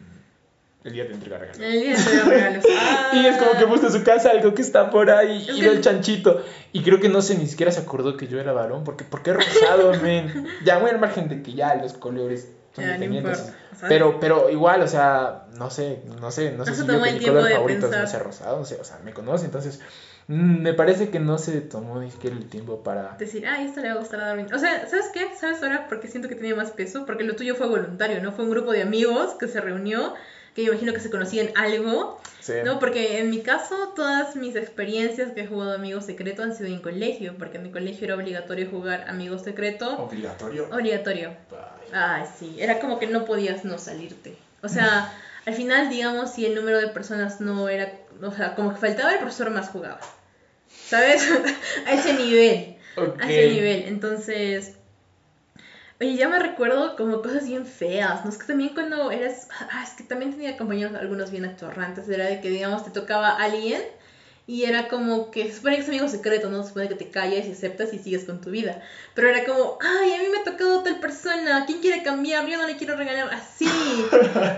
el 0.83 0.93
día 0.93 1.03
de 1.05 1.13
entregar 1.13 1.41
regalos. 1.41 1.61
El 1.61 1.79
día 1.81 1.97
de 1.97 2.15
los 2.15 2.25
regalos. 2.25 2.63
Y 3.13 3.25
es 3.25 3.37
como 3.37 3.51
que 3.51 3.63
Ah. 3.63 3.67
busca 3.67 3.89
su 3.89 4.03
casa 4.03 4.29
algo 4.31 4.53
que 4.53 4.61
está 4.61 4.89
por 4.89 5.09
ahí 5.11 5.45
Es 5.49 5.57
y 5.57 5.61
que- 5.61 5.67
el 5.67 5.81
chanchito. 5.81 6.43
Y 6.71 6.83
creo 6.83 6.99
que 6.99 7.09
no 7.09 7.21
sé, 7.21 7.37
ni 7.37 7.47
siquiera 7.47 7.71
se 7.71 7.81
acordó 7.81 8.15
que 8.17 8.27
yo 8.27 8.39
era 8.39 8.51
varón, 8.53 8.83
porque 8.83 9.03
¿por 9.03 9.21
qué 9.23 9.33
rosado, 9.33 9.93
men? 10.03 10.47
Ya, 10.63 10.79
muy 10.79 10.89
al 10.89 10.99
margen 10.99 11.27
de 11.29 11.41
que 11.41 11.53
ya 11.53 11.75
los 11.75 11.93
colores 11.93 12.49
son 12.75 12.83
Ya, 12.85 12.91
no 12.91 12.93
dependientes. 12.93 13.39
O 13.73 13.75
sea, 13.79 13.89
Pero, 13.89 14.19
pero 14.19 14.49
igual, 14.49 14.81
o 14.81 14.87
sea, 14.87 15.45
no 15.57 15.69
sé, 15.69 16.01
no 16.21 16.31
sé, 16.31 16.51
no 16.51 16.65
sé 16.65 16.75
si 16.75 16.85
yo 16.85 17.01
que 17.01 17.09
el 17.09 17.19
mi 17.19 17.25
color 17.25 17.49
favorito 17.51 17.79
es 17.79 17.91
pensar. 17.91 18.01
no 18.03 18.07
sea 18.07 18.19
rosado, 18.19 18.59
no 18.59 18.65
sé, 18.65 18.75
o 18.79 18.83
sea, 18.83 18.99
me 19.03 19.13
conoce, 19.13 19.45
entonces 19.45 19.79
mm, 20.27 20.61
me 20.61 20.73
parece 20.73 21.09
que 21.09 21.19
no 21.19 21.37
se 21.39 21.61
tomó 21.61 21.99
ni 21.99 22.11
siquiera 22.11 22.35
el 22.35 22.45
tiempo 22.47 22.83
para... 22.83 23.15
decir, 23.17 23.47
ah, 23.47 23.61
esto 23.63 23.81
le 23.81 23.87
va 23.89 23.95
a 23.95 23.97
gustar 23.97 24.21
a 24.21 24.27
Darwin. 24.27 24.53
O 24.53 24.59
sea, 24.59 24.87
¿sabes 24.87 25.07
qué? 25.13 25.27
¿Sabes 25.39 25.63
ahora 25.63 25.87
por 25.87 25.99
qué 25.99 26.07
siento 26.07 26.29
que 26.29 26.35
tiene 26.35 26.53
más 26.55 26.71
peso? 26.71 27.05
Porque 27.05 27.23
lo 27.23 27.35
tuyo 27.35 27.55
fue 27.55 27.67
voluntario, 27.67 28.21
¿no? 28.21 28.31
Fue 28.31 28.45
un 28.45 28.51
grupo 28.51 28.71
de 28.71 28.81
amigos 28.83 29.33
que 29.39 29.47
se 29.47 29.59
reunió, 29.61 30.13
que 30.63 30.71
imagino 30.71 30.93
que 30.93 30.99
se 30.99 31.09
conocían 31.09 31.49
algo, 31.55 32.19
Sí. 32.39 32.53
¿no? 32.63 32.79
Porque 32.79 33.19
en 33.19 33.29
mi 33.29 33.41
caso, 33.41 33.93
todas 33.95 34.35
mis 34.35 34.55
experiencias 34.55 35.33
que 35.33 35.41
he 35.41 35.47
jugado 35.47 35.73
Amigos 35.73 36.05
Secreto 36.05 36.41
han 36.41 36.55
sido 36.55 36.69
en 36.69 36.81
colegio, 36.81 37.35
porque 37.37 37.57
en 37.57 37.63
mi 37.63 37.71
colegio 37.71 38.05
era 38.05 38.15
obligatorio 38.15 38.69
jugar 38.69 39.05
Amigos 39.07 39.43
Secreto. 39.43 39.97
Obligatorio. 39.97 40.67
Obligatorio. 40.71 41.33
Ay, 41.93 42.23
sí, 42.39 42.55
era 42.59 42.79
como 42.79 42.97
que 42.97 43.07
no 43.07 43.25
podías 43.25 43.65
no 43.65 43.77
salirte. 43.77 44.35
O 44.61 44.69
sea, 44.69 45.13
al 45.45 45.53
final, 45.53 45.89
digamos, 45.89 46.31
si 46.33 46.45
el 46.45 46.55
número 46.55 46.79
de 46.79 46.87
personas 46.87 47.41
no 47.41 47.69
era, 47.69 47.93
o 48.21 48.31
sea, 48.31 48.55
como 48.55 48.73
que 48.73 48.79
faltaba, 48.79 49.11
el 49.11 49.19
profesor 49.19 49.49
más 49.51 49.69
jugaba. 49.69 49.99
¿Sabes? 50.87 51.27
a 51.87 51.93
ese 51.93 52.13
nivel. 52.13 52.77
A 53.19 53.29
ese 53.29 53.49
nivel. 53.49 53.83
Entonces, 53.87 54.73
oye, 55.99 56.15
ya 56.15 56.29
me 56.29 56.39
recuerdo 56.39 56.95
como 56.95 57.21
cosas 57.21 57.47
bien 57.47 57.65
feas, 57.65 58.23
¿no? 58.23 58.31
Es 58.31 58.37
que 58.37 58.47
también 58.47 58.73
cuando 58.73 59.11
eras, 59.11 59.47
ah, 59.71 59.83
es 59.83 59.91
que 59.91 60.03
también 60.03 60.31
tenía 60.31 60.57
compañeros 60.57 60.95
algunos 60.95 61.31
bien 61.31 61.45
atorrantes, 61.45 62.07
era 62.09 62.25
de 62.25 62.41
que, 62.41 62.49
digamos, 62.49 62.83
te 62.83 62.91
tocaba 62.91 63.35
alguien 63.35 63.81
y 64.47 64.63
era 64.63 64.87
como 64.87 65.29
que, 65.29 65.53
supone 65.53 65.75
que 65.75 65.83
es 65.83 65.89
amigo 65.89 66.07
secreto, 66.07 66.49
¿no? 66.49 66.65
Supone 66.65 66.87
que 66.87 66.95
te 66.95 67.11
callas 67.11 67.45
y 67.45 67.51
aceptas 67.51 67.93
y 67.93 67.99
sigues 67.99 68.23
con 68.25 68.41
tu 68.41 68.49
vida. 68.49 68.81
Pero 69.13 69.29
era 69.29 69.45
como, 69.45 69.77
ay, 69.79 70.13
a 70.13 70.17
mí 70.17 70.25
me 70.31 70.39
ha 70.39 70.43
tocado 70.43 70.81
tal 70.81 70.99
persona, 70.99 71.65
¿quién 71.67 71.81
quiere 71.81 72.01
cambiar? 72.01 72.47
Yo 72.47 72.57
no 72.57 72.65
le 72.65 72.75
quiero 72.75 72.95
regalar 72.95 73.31
así. 73.31 73.67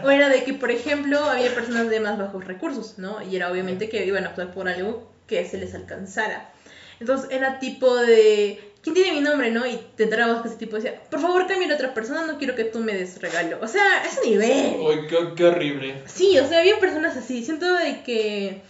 o 0.06 0.10
era 0.10 0.30
de 0.30 0.46
que, 0.46 0.54
por 0.54 0.72
ejemplo, 0.72 1.22
había 1.26 1.54
personas 1.54 1.90
de 1.90 2.00
más 2.00 2.18
bajos 2.18 2.46
recursos, 2.46 3.00
¿no? 3.00 3.22
Y 3.22 3.36
era 3.36 3.52
obviamente 3.52 3.90
que 3.90 4.06
iban 4.06 4.26
a 4.26 4.30
optar 4.30 4.54
por 4.54 4.70
algo 4.70 5.12
que 5.28 5.46
se 5.46 5.58
les 5.58 5.76
alcanzara. 5.76 6.54
Entonces 7.02 7.30
era 7.32 7.60
tipo 7.60 7.94
de, 7.98 8.71
¿quién 8.82 8.96
tiene 8.96 9.14
mi 9.14 9.22
nombre, 9.22 9.52
no? 9.52 9.66
Y 9.66 9.80
te 9.96 10.04
enterábamos 10.04 10.42
que 10.42 10.50
ese 10.50 10.58
tipo 10.58 10.76
decía, 10.76 11.02
por 11.10 11.22
favor 11.22 11.48
cambia 11.48 11.72
a 11.72 11.76
otra 11.76 11.94
persona, 11.94 12.26
no 12.26 12.38
quiero 12.38 12.56
que 12.56 12.66
tú 12.66 12.80
me 12.80 12.94
des 12.94 13.22
regalo. 13.22 13.58
O 13.62 13.68
sea, 13.68 14.04
ese 14.06 14.28
nivel. 14.30 14.80
Uy, 14.80 15.08
qué, 15.08 15.18
qué 15.36 15.46
horrible. 15.46 16.02
Sí, 16.06 16.38
o 16.40 16.48
sea, 16.48 16.60
había 16.60 16.80
personas 16.80 17.16
así. 17.18 17.44
Siento 17.44 17.74
de 17.74 18.04
que 18.04 18.62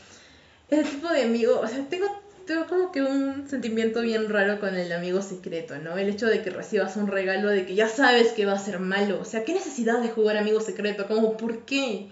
ese 0.70 0.84
tipo 0.84 1.10
de 1.10 1.24
amigo, 1.24 1.60
o 1.60 1.68
sea, 1.68 1.86
tengo 1.90 2.22
tengo 2.46 2.68
como 2.68 2.92
que 2.92 3.02
un 3.02 3.48
sentimiento 3.48 4.02
bien 4.02 4.30
raro 4.30 4.60
con 4.60 4.76
el 4.76 4.92
amigo 4.92 5.22
secreto, 5.22 5.78
¿no? 5.78 5.98
El 5.98 6.10
hecho 6.10 6.28
de 6.28 6.42
que 6.42 6.50
recibas 6.50 6.98
un 6.98 7.08
regalo 7.08 7.50
de 7.50 7.66
que 7.66 7.76
ya 7.76 7.88
sabes 7.88 8.34
que 8.34 8.46
va 8.46 8.54
a 8.54 8.60
ser 8.60 8.80
malo. 8.80 9.20
O 9.22 9.26
sea, 9.26 9.46
¿qué 9.46 9.54
necesidad 9.54 10.02
de 10.02 10.10
jugar 10.10 10.38
amigo 10.38 10.60
secreto? 10.60 11.08
Como, 11.08 11.38
¿por 11.38 11.66
qué? 11.66 12.10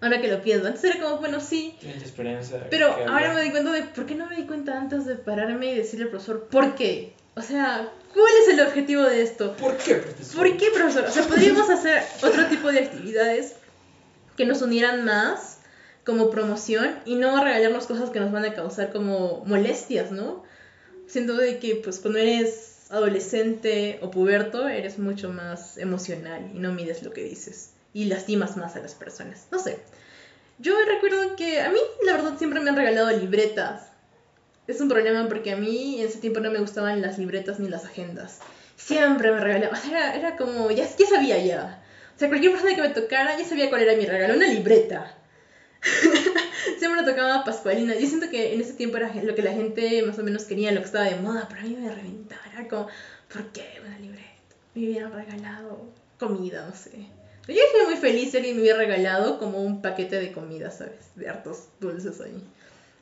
Ahora 0.00 0.20
que 0.20 0.28
lo 0.28 0.42
pienso. 0.42 0.66
Antes 0.66 0.84
era 0.84 1.00
como, 1.00 1.18
bueno, 1.18 1.40
sí. 1.40 1.76
Pero 2.70 2.94
ahora 3.08 3.34
me 3.34 3.42
di 3.42 3.50
cuenta 3.50 3.72
de 3.72 3.82
por 3.82 4.06
qué 4.06 4.14
no 4.14 4.28
me 4.28 4.36
di 4.36 4.44
cuenta 4.44 4.78
antes 4.78 5.06
de 5.06 5.16
pararme 5.16 5.72
y 5.72 5.76
decirle 5.76 6.04
al 6.04 6.10
profesor, 6.10 6.46
¿por 6.48 6.74
qué? 6.74 7.14
O 7.36 7.42
sea, 7.42 7.90
¿cuál 8.12 8.32
es 8.42 8.48
el 8.48 8.60
objetivo 8.60 9.02
de 9.02 9.22
esto? 9.22 9.56
¿Por 9.56 9.76
qué, 9.76 9.96
profesor? 9.96 10.36
¿Por 10.36 10.56
qué, 10.56 10.70
profesor? 10.72 11.04
O 11.04 11.10
sea, 11.10 11.24
podríamos 11.24 11.68
hacer 11.68 12.02
otro 12.22 12.46
tipo 12.46 12.70
de 12.70 12.80
actividades 12.80 13.54
que 14.36 14.46
nos 14.46 14.62
unieran 14.62 15.04
más 15.04 15.58
como 16.04 16.30
promoción 16.30 16.98
y 17.04 17.16
no 17.16 17.42
regalarnos 17.42 17.86
cosas 17.86 18.10
que 18.10 18.20
nos 18.20 18.30
van 18.30 18.44
a 18.44 18.54
causar 18.54 18.92
como 18.92 19.42
molestias, 19.46 20.12
¿no? 20.12 20.44
Siento 21.06 21.36
de 21.36 21.58
que 21.58 21.76
pues 21.76 21.98
cuando 21.98 22.18
eres 22.18 22.86
adolescente 22.90 23.98
o 24.02 24.10
puberto 24.10 24.68
eres 24.68 24.98
mucho 24.98 25.30
más 25.30 25.78
emocional 25.78 26.50
y 26.54 26.58
no 26.58 26.72
mides 26.72 27.02
lo 27.02 27.12
que 27.12 27.24
dices 27.24 27.70
y 27.92 28.04
lastimas 28.06 28.56
más 28.56 28.76
a 28.76 28.80
las 28.80 28.94
personas. 28.94 29.46
No 29.50 29.58
sé. 29.58 29.78
Yo 30.58 30.74
recuerdo 30.86 31.36
que 31.36 31.60
a 31.60 31.70
mí 31.70 31.78
la 32.04 32.14
verdad 32.14 32.38
siempre 32.38 32.60
me 32.60 32.70
han 32.70 32.76
regalado 32.76 33.10
libretas. 33.16 33.88
Es 34.66 34.80
un 34.80 34.88
problema 34.88 35.28
porque 35.28 35.52
a 35.52 35.56
mí 35.56 36.00
en 36.00 36.06
ese 36.06 36.18
tiempo 36.18 36.40
no 36.40 36.50
me 36.50 36.58
gustaban 36.58 37.02
las 37.02 37.18
libretas 37.18 37.58
ni 37.58 37.68
las 37.68 37.84
agendas. 37.84 38.38
Siempre 38.76 39.30
me 39.30 39.40
regalaban. 39.40 39.78
Era, 39.88 40.14
era 40.14 40.36
como, 40.36 40.70
ya, 40.70 40.84
ya 40.84 41.06
sabía 41.06 41.38
ya. 41.38 41.82
O 42.14 42.18
sea, 42.18 42.28
cualquier 42.28 42.52
persona 42.52 42.74
que 42.74 42.80
me 42.80 42.88
tocara 42.88 43.36
ya 43.36 43.44
sabía 43.44 43.68
cuál 43.68 43.82
era 43.82 43.94
mi 43.94 44.06
regalo. 44.06 44.34
Una 44.34 44.46
libreta. 44.46 45.18
Siempre 46.78 47.02
me 47.02 47.08
tocaba 47.08 47.44
Pascualina. 47.44 47.94
Yo 47.94 48.06
siento 48.06 48.30
que 48.30 48.54
en 48.54 48.60
ese 48.60 48.72
tiempo 48.72 48.96
era 48.96 49.12
lo 49.22 49.34
que 49.34 49.42
la 49.42 49.52
gente 49.52 50.02
más 50.02 50.18
o 50.18 50.22
menos 50.22 50.44
quería, 50.44 50.72
lo 50.72 50.80
que 50.80 50.86
estaba 50.86 51.04
de 51.04 51.16
moda, 51.16 51.46
pero 51.48 51.60
a 51.60 51.64
mí 51.64 51.76
me 51.76 51.94
reventara. 51.94 52.66
Como, 52.68 52.86
¿por 53.32 53.52
qué 53.52 53.80
una 53.84 53.98
libreta? 53.98 54.24
Me 54.74 54.88
hubieran 54.88 55.12
regalado 55.12 55.90
comida, 56.18 56.66
no 56.66 56.74
sé. 56.74 56.90
Yo 57.46 57.54
sería 57.70 57.86
muy 57.86 57.96
feliz 57.96 58.30
si 58.30 58.38
alguien 58.38 58.56
me 58.56 58.62
hubiera 58.62 58.78
regalado 58.78 59.38
como 59.38 59.62
un 59.62 59.82
paquete 59.82 60.18
de 60.18 60.32
comida, 60.32 60.70
¿sabes? 60.70 61.14
De 61.14 61.28
hartos 61.28 61.68
dulces 61.78 62.18
ahí. 62.22 62.42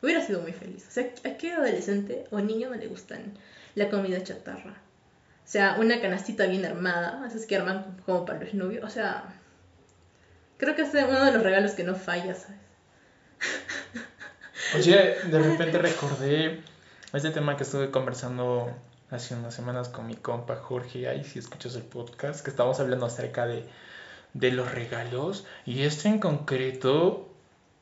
Hubiera 0.02 0.21
sido 0.26 0.40
muy 0.40 0.52
feliz. 0.52 0.85
O 0.88 0.90
sea, 0.90 1.11
¿a 1.25 1.37
qué 1.37 1.52
adolescente 1.52 2.25
o 2.30 2.40
niño 2.40 2.68
no 2.68 2.76
le 2.76 2.88
gustan 2.88 3.35
la 3.76 3.88
comida 3.88 4.23
chatarra? 4.23 4.73
O 4.73 5.49
sea, 5.52 5.76
una 5.78 6.00
canastita 6.00 6.47
bien 6.47 6.64
armada, 6.64 7.25
esas 7.26 7.47
que 7.47 7.56
arman 7.56 7.97
como 8.04 8.25
para 8.25 8.40
los 8.40 8.52
novios. 8.54 8.85
O 8.85 8.90
sea, 8.90 9.25
creo 10.56 10.75
que 10.75 10.82
es 10.82 10.90
uno 10.92 11.25
de 11.25 11.32
los 11.32 11.42
regalos 11.42 11.73
que 11.73 11.85
no 11.85 11.94
falla, 11.94 12.35
¿sabes? 12.35 12.59
Oye, 14.75 15.16
de 15.25 15.38
repente 15.50 15.78
recordé 15.78 16.61
este 17.12 17.30
tema 17.30 17.56
que 17.56 17.62
estuve 17.62 17.90
conversando 17.90 18.75
hace 19.11 19.35
unas 19.35 19.54
semanas 19.54 19.88
con 19.88 20.06
mi 20.06 20.14
compa 20.14 20.56
Jorge, 20.56 21.06
ahí 21.06 21.23
si 21.23 21.38
escuchas 21.38 21.76
el 21.76 21.82
podcast, 21.82 22.42
que 22.42 22.50
estábamos 22.50 22.80
hablando 22.80 23.06
acerca 23.06 23.47
de, 23.47 23.66
de 24.32 24.50
los 24.50 24.73
regalos. 24.73 25.47
Y 25.64 25.82
este 25.82 26.09
en 26.09 26.18
concreto, 26.18 27.28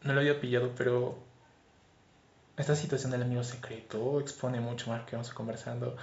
no 0.03 0.12
lo 0.12 0.21
había 0.21 0.41
pillado, 0.41 0.73
pero 0.77 1.30
esta 2.61 2.76
situación 2.76 3.11
del 3.12 3.23
amigo 3.23 3.43
secreto 3.43 4.21
expone 4.21 4.61
mucho 4.61 4.90
más 4.90 5.00
lo 5.00 5.07
que 5.07 5.17
vamos 5.17 5.31
conversando 5.33 5.97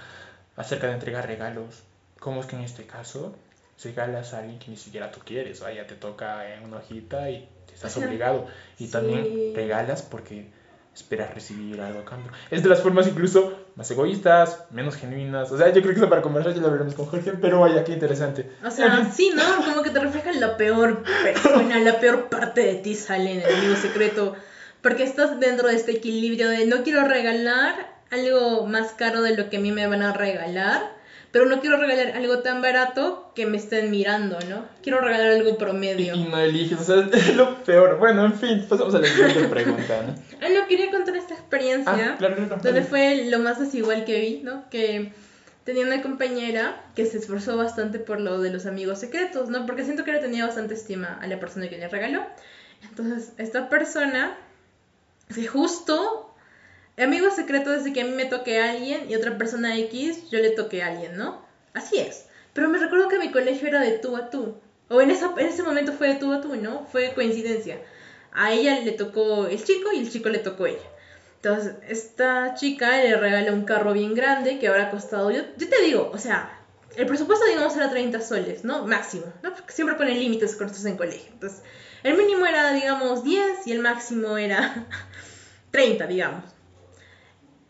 acerca 0.56 0.86
de 0.88 0.94
entregar 0.94 1.26
regalos. 1.26 1.82
¿Cómo 2.20 2.40
es 2.40 2.46
que 2.46 2.56
en 2.56 2.62
este 2.62 2.84
caso 2.84 3.34
regalas 3.82 4.34
a 4.34 4.38
alguien 4.40 4.58
que 4.58 4.70
ni 4.70 4.76
siquiera 4.76 5.10
tú 5.12 5.20
quieres? 5.24 5.60
Vaya, 5.60 5.86
te 5.86 5.94
toca 5.94 6.52
en 6.54 6.64
una 6.64 6.78
hojita 6.78 7.30
y 7.30 7.48
estás 7.72 7.96
obligado. 7.96 8.46
Y 8.78 8.86
Sí. 8.86 8.92
también 8.92 9.52
regalas 9.54 10.02
porque 10.02 10.46
esperas 10.94 11.32
recibir 11.32 11.80
algo 11.80 12.00
a 12.00 12.04
cambio. 12.04 12.32
Es 12.50 12.64
de 12.64 12.68
las 12.68 12.82
formas 12.82 13.06
incluso 13.06 13.56
más 13.76 13.88
egoístas, 13.92 14.64
menos 14.70 14.96
genuinas. 14.96 15.52
O 15.52 15.56
sea, 15.56 15.68
yo 15.68 15.80
creo 15.80 15.94
que 15.94 16.00
eso 16.00 16.08
para 16.08 16.22
conversar 16.22 16.54
ya 16.54 16.60
lo 16.60 16.72
veremos 16.72 16.94
con 16.96 17.06
Jorge, 17.06 17.34
pero 17.40 17.60
vaya, 17.60 17.84
qué 17.84 17.92
interesante. 17.92 18.50
O 18.64 18.70
sea, 18.72 19.08
sí, 19.14 19.30
¿no? 19.32 19.42
Como 19.64 19.84
que 19.84 19.90
te 19.90 20.00
reflejan 20.00 20.40
la 20.40 20.56
peor 20.56 21.04
persona, 21.22 21.78
la 21.78 22.00
peor 22.00 22.28
parte 22.28 22.62
de 22.62 22.74
ti 22.76 22.96
sale 22.96 23.32
en 23.34 23.40
el 23.42 23.54
amigo 23.58 23.76
secreto. 23.76 24.34
Porque 24.82 25.02
estás 25.02 25.40
dentro 25.40 25.68
de 25.68 25.76
este 25.76 25.92
equilibrio 25.92 26.48
de 26.48 26.66
no 26.66 26.82
quiero 26.82 27.04
regalar 27.04 27.98
algo 28.10 28.66
más 28.66 28.92
caro 28.92 29.22
de 29.22 29.36
lo 29.36 29.50
que 29.50 29.58
a 29.58 29.60
mí 29.60 29.72
me 29.72 29.86
van 29.86 30.02
a 30.02 30.12
regalar, 30.12 30.96
pero 31.30 31.44
no 31.44 31.60
quiero 31.60 31.76
regalar 31.76 32.16
algo 32.16 32.38
tan 32.38 32.62
barato 32.62 33.32
que 33.34 33.46
me 33.46 33.58
estén 33.58 33.90
mirando, 33.90 34.38
¿no? 34.48 34.64
Quiero 34.82 35.00
regalar 35.00 35.32
algo 35.32 35.58
promedio. 35.58 36.14
y 36.14 36.24
no 36.24 36.38
eliges, 36.38 36.80
o 36.80 36.84
sea, 36.84 37.08
es 37.12 37.36
lo 37.36 37.62
peor. 37.64 37.98
Bueno, 37.98 38.24
en 38.24 38.34
fin, 38.34 38.64
pasamos 38.68 38.94
a 38.94 39.00
la 39.00 39.06
siguiente 39.06 39.44
pregunta, 39.48 40.04
¿no? 40.06 40.14
Ah, 40.40 40.48
no, 40.54 40.68
quería 40.68 40.90
contar 40.90 41.16
esta 41.16 41.34
experiencia. 41.34 42.12
Ah, 42.12 42.16
claro, 42.16 42.36
claro. 42.36 42.60
donde 42.62 42.82
fue 42.82 43.24
lo 43.24 43.40
más 43.40 43.58
desigual 43.58 44.04
que 44.04 44.20
vi, 44.20 44.40
¿no? 44.44 44.70
Que 44.70 45.12
tenía 45.64 45.84
una 45.84 46.00
compañera 46.00 46.80
que 46.94 47.04
se 47.04 47.18
esforzó 47.18 47.56
bastante 47.56 47.98
por 47.98 48.20
lo 48.20 48.40
de 48.40 48.50
los 48.50 48.64
amigos 48.64 49.00
secretos, 49.00 49.50
¿no? 49.50 49.66
Porque 49.66 49.84
siento 49.84 50.04
que 50.04 50.12
le 50.12 50.20
tenía 50.20 50.46
bastante 50.46 50.74
estima 50.74 51.18
a 51.20 51.26
la 51.26 51.38
persona 51.40 51.68
que 51.68 51.76
le 51.76 51.88
regaló. 51.88 52.24
Entonces, 52.82 53.32
esta 53.36 53.68
persona, 53.68 54.34
que 55.34 55.46
justo, 55.46 56.34
amigo 56.96 57.30
secreto 57.30 57.70
desde 57.70 57.92
que 57.92 58.00
a 58.00 58.04
mí 58.04 58.12
me 58.12 58.24
toque 58.24 58.60
a 58.60 58.70
alguien 58.70 59.10
y 59.10 59.14
otra 59.14 59.38
persona 59.38 59.76
X, 59.76 60.30
yo 60.30 60.38
le 60.40 60.50
toque 60.50 60.82
a 60.82 60.88
alguien, 60.88 61.16
¿no? 61.16 61.44
Así 61.74 61.98
es. 61.98 62.26
Pero 62.52 62.68
me 62.68 62.78
recuerdo 62.78 63.08
que 63.08 63.18
mi 63.18 63.30
colegio 63.30 63.68
era 63.68 63.80
de 63.80 63.98
tú 63.98 64.16
a 64.16 64.30
tú. 64.30 64.56
O 64.88 65.00
en, 65.00 65.10
esa, 65.10 65.34
en 65.36 65.46
ese 65.46 65.62
momento 65.62 65.92
fue 65.92 66.08
de 66.08 66.14
tú 66.14 66.32
a 66.32 66.40
tú, 66.40 66.56
¿no? 66.56 66.86
Fue 66.86 67.12
coincidencia. 67.14 67.78
A 68.32 68.52
ella 68.52 68.80
le 68.80 68.92
tocó 68.92 69.46
el 69.46 69.62
chico 69.62 69.92
y 69.92 69.98
el 69.98 70.10
chico 70.10 70.28
le 70.28 70.38
tocó 70.38 70.66
ella. 70.66 70.78
Entonces, 71.36 71.74
esta 71.86 72.54
chica 72.54 72.96
le 72.96 73.16
regala 73.16 73.52
un 73.52 73.64
carro 73.64 73.92
bien 73.92 74.14
grande 74.14 74.58
que 74.58 74.66
habrá 74.66 74.90
costado, 74.90 75.30
yo, 75.30 75.42
yo 75.56 75.68
te 75.68 75.82
digo, 75.82 76.10
o 76.12 76.18
sea, 76.18 76.58
el 76.96 77.06
presupuesto 77.06 77.46
digamos 77.46 77.76
era 77.76 77.90
30 77.90 78.20
soles, 78.20 78.64
¿no? 78.64 78.86
Máximo, 78.86 79.32
¿no? 79.42 79.54
Porque 79.54 79.72
siempre 79.72 79.96
ponen 79.96 80.18
límites 80.18 80.56
cuando 80.56 80.72
estás 80.72 80.90
en 80.90 80.96
colegio. 80.96 81.30
Entonces, 81.32 81.62
el 82.02 82.16
mínimo 82.16 82.46
era, 82.46 82.72
digamos, 82.72 83.24
10 83.24 83.66
y 83.66 83.72
el 83.72 83.80
máximo 83.80 84.36
era 84.36 84.86
30, 85.70 86.06
digamos. 86.06 86.44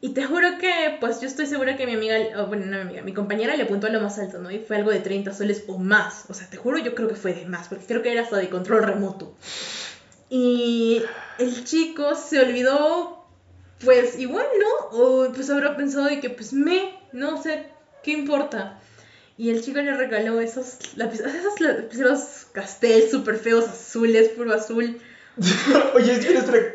Y 0.01 0.11
te 0.11 0.25
juro 0.25 0.59
que, 0.59 0.97
pues 1.01 1.21
yo 1.21 1.27
estoy 1.27 1.47
segura 1.47 1.77
que 1.77 1.85
mi 1.85 1.95
amiga, 1.95 2.45
bueno, 2.45 2.67
no 2.67 2.77
mi 2.77 2.83
amiga, 2.83 3.03
mi 3.03 3.13
compañera 3.13 3.57
le 3.57 3.65
apuntó 3.65 3.89
a 3.89 3.91
lo 3.91 4.01
más 4.01 4.19
alto, 4.21 4.39
¿no? 4.39 4.49
Y 4.51 4.61
fue 4.61 4.77
algo 4.77 4.93
de 4.93 5.01
30 5.01 5.35
soles 5.35 5.65
o 5.67 5.77
más. 5.77 6.27
O 6.29 6.35
sea, 6.35 6.49
te 6.49 6.57
juro, 6.57 6.79
yo 6.79 6.95
creo 6.95 7.09
que 7.09 7.17
fue 7.17 7.35
de 7.35 7.47
más, 7.47 7.67
porque 7.69 7.87
creo 7.87 8.03
que 8.03 8.13
era 8.13 8.23
hasta 8.23 8.37
de 8.37 8.49
control 8.49 8.85
remoto. 8.85 9.35
Y 10.31 11.03
el 11.39 11.65
chico 11.65 12.15
se 12.15 12.39
olvidó, 12.39 13.25
pues 13.85 14.17
igual, 14.21 14.47
¿no? 14.61 14.99
O 14.99 15.33
pues 15.33 15.51
habrá 15.51 15.77
pensado 15.77 16.05
de 16.05 16.21
que, 16.21 16.31
pues 16.31 16.53
me, 16.53 16.97
no 17.13 17.43
sé, 17.43 17.67
¿qué 18.05 18.13
importa? 18.13 18.79
Y 19.39 19.51
el 19.51 19.63
chico 19.63 19.81
le 19.81 19.95
regaló 19.95 20.41
esos 20.41 20.79
lápices, 20.97 21.27
esos 21.35 21.61
lapiceros 21.61 22.21
castel 22.53 23.09
súper 23.11 23.37
feos, 23.39 23.67
azules, 23.69 24.29
puro 24.31 24.53
azul. 24.53 24.99
Oye, 25.95 26.13
espera, 26.13 26.41
espera. 26.41 26.75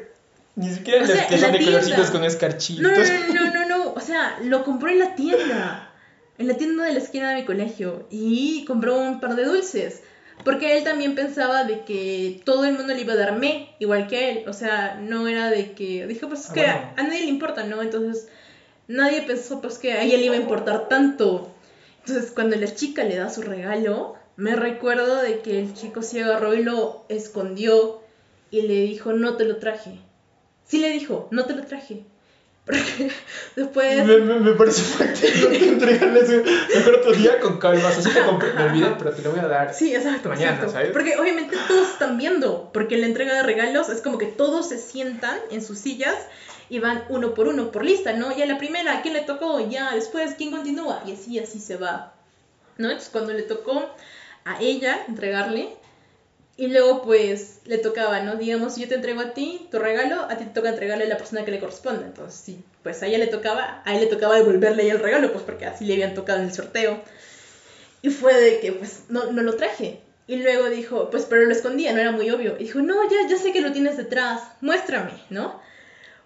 Ni 0.55 0.69
siquiera 0.73 1.03
O 1.03 1.07
sea, 1.07 1.27
que 1.27 1.35
en 1.35 1.41
son 1.41 1.51
de 1.51 1.59
colorcitos 1.65 1.95
tienda. 1.95 2.11
con 2.11 2.23
escarchitos. 2.23 2.83
No, 2.83 2.89
no, 2.91 2.95
no, 2.95 3.43
no, 3.51 3.51
no, 3.53 3.67
no, 3.85 3.93
o 3.93 3.99
sea, 3.99 4.37
lo 4.43 4.63
compró 4.63 4.89
en 4.89 4.99
la 4.99 5.15
tienda, 5.15 5.91
en 6.37 6.47
la 6.47 6.53
tienda 6.55 6.85
de 6.85 6.93
la 6.93 6.99
esquina 6.99 7.29
de 7.31 7.35
mi 7.37 7.45
colegio, 7.45 8.07
y 8.11 8.63
compró 8.65 8.97
un 8.97 9.19
par 9.19 9.35
de 9.35 9.45
dulces, 9.45 10.01
porque 10.45 10.77
él 10.77 10.83
también 10.83 11.15
pensaba 11.15 11.63
de 11.63 11.81
que 11.85 12.39
todo 12.45 12.65
el 12.65 12.73
mundo 12.75 12.93
le 12.93 13.01
iba 13.01 13.13
a 13.13 13.17
dar 13.17 13.35
me, 13.35 13.75
igual 13.79 14.07
que 14.07 14.29
él, 14.29 14.43
o 14.47 14.53
sea, 14.53 14.99
no 15.01 15.27
era 15.27 15.49
de 15.49 15.71
que, 15.71 16.05
dijo, 16.05 16.27
pues 16.29 16.41
es 16.41 16.49
Ah, 16.51 16.53
que 16.53 16.61
bueno. 16.61 16.89
a 16.97 17.03
nadie 17.03 17.21
le 17.21 17.27
importa, 17.29 17.63
¿no? 17.63 17.81
Entonces, 17.81 18.27
nadie 18.87 19.23
pensó 19.23 19.59
pues 19.59 19.79
que 19.79 19.93
a 19.93 20.03
ella 20.03 20.17
le 20.17 20.25
iba 20.25 20.35
a 20.35 20.39
importar 20.39 20.87
tanto. 20.87 21.52
Entonces, 22.05 22.31
cuando 22.31 22.55
la 22.57 22.73
chica 22.73 23.03
le 23.03 23.15
da 23.15 23.29
su 23.29 23.41
regalo, 23.41 24.15
me 24.35 24.55
recuerdo 24.55 25.21
de 25.21 25.39
que 25.39 25.59
el 25.59 25.73
chico 25.73 26.01
se 26.01 26.23
agarró 26.23 26.53
y 26.53 26.63
lo 26.63 27.05
escondió 27.07 28.01
y 28.51 28.63
le 28.63 28.81
dijo, 28.81 29.13
no 29.13 29.37
te 29.37 29.45
lo 29.45 29.57
traje. 29.57 29.99
Sí 30.65 30.79
le 30.79 30.89
dijo, 30.89 31.27
no 31.31 31.45
te 31.45 31.55
lo 31.55 31.63
traje. 31.63 32.03
Porque 32.65 33.11
después... 33.55 34.05
Me, 34.05 34.17
me, 34.19 34.39
me 34.39 34.51
parece 34.53 34.81
factible 34.81 35.57
que 35.57 35.67
entregarle 35.67 36.19
eso 36.21 36.43
mejor 36.75 36.95
otro 36.95 37.11
día 37.13 37.39
con 37.39 37.57
calma. 37.57 37.89
O 37.89 37.91
sea, 37.91 38.01
sí 38.01 38.09
te 38.09 38.25
compré, 38.25 38.53
me 38.53 38.63
olvidé, 38.63 38.95
pero 38.97 39.11
te 39.11 39.21
lo 39.21 39.31
voy 39.31 39.39
a 39.39 39.47
dar. 39.47 39.73
Sí, 39.73 39.93
exacto. 39.93 40.29
Mañana, 40.29 40.51
exacto. 40.51 40.73
¿sabes? 40.73 40.91
Porque 40.91 41.17
obviamente 41.17 41.57
todos 41.67 41.89
están 41.89 42.17
viendo, 42.17 42.69
porque 42.73 42.97
la 42.97 43.07
entrega 43.07 43.33
de 43.33 43.43
regalos 43.43 43.89
es 43.89 44.01
como 44.01 44.17
que 44.17 44.27
todos 44.27 44.69
se 44.69 44.77
sientan 44.77 45.37
en 45.51 45.61
sus 45.61 45.79
sillas 45.79 46.15
y 46.69 46.79
van 46.79 47.03
uno 47.09 47.33
por 47.33 47.47
uno, 47.47 47.71
por 47.71 47.83
lista, 47.85 48.13
¿no? 48.13 48.35
Ya 48.35 48.45
la 48.45 48.57
primera, 48.57 49.01
¿quién 49.01 49.13
le 49.13 49.21
tocó? 49.21 49.59
Ya, 49.69 49.93
después, 49.93 50.35
¿quién 50.37 50.51
continúa? 50.51 51.03
Y 51.05 51.13
así, 51.13 51.39
así 51.39 51.59
se 51.59 51.77
va, 51.77 52.13
¿no? 52.77 52.87
Entonces 52.87 53.09
cuando 53.11 53.33
le 53.33 53.43
tocó 53.43 53.83
a 54.45 54.61
ella 54.61 55.05
entregarle, 55.07 55.69
y 56.55 56.67
luego 56.67 57.01
pues 57.01 57.61
le 57.65 57.79
tocaba, 57.79 58.19
¿no? 58.19 58.35
Digamos, 58.35 58.75
yo 58.75 58.87
te 58.87 58.95
entrego 58.95 59.21
a 59.21 59.33
ti 59.33 59.67
tu 59.71 59.79
regalo, 59.79 60.21
a 60.21 60.37
ti 60.37 60.45
te 60.45 60.51
toca 60.51 60.69
entregarle 60.69 61.05
a 61.05 61.07
la 61.07 61.17
persona 61.17 61.43
que 61.45 61.51
le 61.51 61.59
corresponde. 61.59 62.05
Entonces, 62.05 62.39
sí, 62.39 62.63
pues 62.83 63.01
a 63.01 63.07
ella 63.07 63.17
le 63.17 63.27
tocaba, 63.27 63.81
a 63.85 63.95
él 63.95 64.01
le 64.01 64.07
tocaba 64.07 64.35
devolverle 64.35 64.87
el 64.89 64.99
regalo, 64.99 65.31
pues 65.31 65.43
porque 65.43 65.65
así 65.65 65.85
le 65.85 65.93
habían 65.93 66.13
tocado 66.13 66.39
en 66.39 66.45
el 66.45 66.53
sorteo. 66.53 67.01
Y 68.03 68.09
fue 68.09 68.39
de 68.39 68.59
que, 68.59 68.73
pues, 68.73 69.03
no, 69.09 69.31
no 69.31 69.41
lo 69.41 69.55
traje. 69.55 70.01
Y 70.27 70.37
luego 70.37 70.69
dijo, 70.69 71.09
pues, 71.09 71.25
pero 71.25 71.43
lo 71.45 71.51
escondía, 71.51 71.93
no 71.93 72.01
era 72.01 72.11
muy 72.11 72.29
obvio. 72.29 72.55
Y 72.59 72.65
dijo, 72.65 72.81
no, 72.81 73.09
ya, 73.09 73.27
ya 73.27 73.37
sé 73.37 73.51
que 73.51 73.61
lo 73.61 73.71
tienes 73.71 73.97
detrás, 73.97 74.43
muéstrame, 74.61 75.13
¿no? 75.29 75.59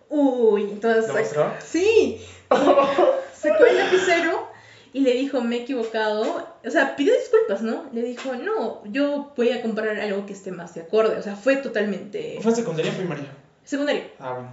Uy, 0.10 0.64
entonces... 0.64 1.08
¿Lo 1.08 1.20
mostró? 1.20 1.54
Sí. 1.66 2.22
Sacó 2.50 3.66
el 3.66 3.78
lapicero 3.78 4.48
y 4.94 5.02
le 5.02 5.14
dijo, 5.14 5.42
me 5.42 5.58
he 5.58 5.62
equivocado. 5.62 6.48
O 6.66 6.70
sea, 6.72 6.96
pidió 6.96 7.14
disculpas, 7.14 7.62
¿no? 7.62 7.86
Le 7.94 8.02
dijo, 8.04 8.36
no, 8.36 8.82
yo 8.86 9.32
voy 9.36 9.52
a 9.52 9.62
comprar 9.62 10.00
algo 10.00 10.26
que 10.26 10.34
esté 10.34 10.52
más 10.52 10.74
de 10.74 10.82
acorde. 10.82 11.18
O 11.18 11.22
sea, 11.22 11.36
fue 11.36 11.58
totalmente 11.58 12.40
¿Fue 12.42 12.56
secundaria 12.56 12.92
o 12.92 12.96
primaria? 12.96 13.26
secundario. 13.64 14.04
Ah, 14.20 14.34
bueno. 14.34 14.50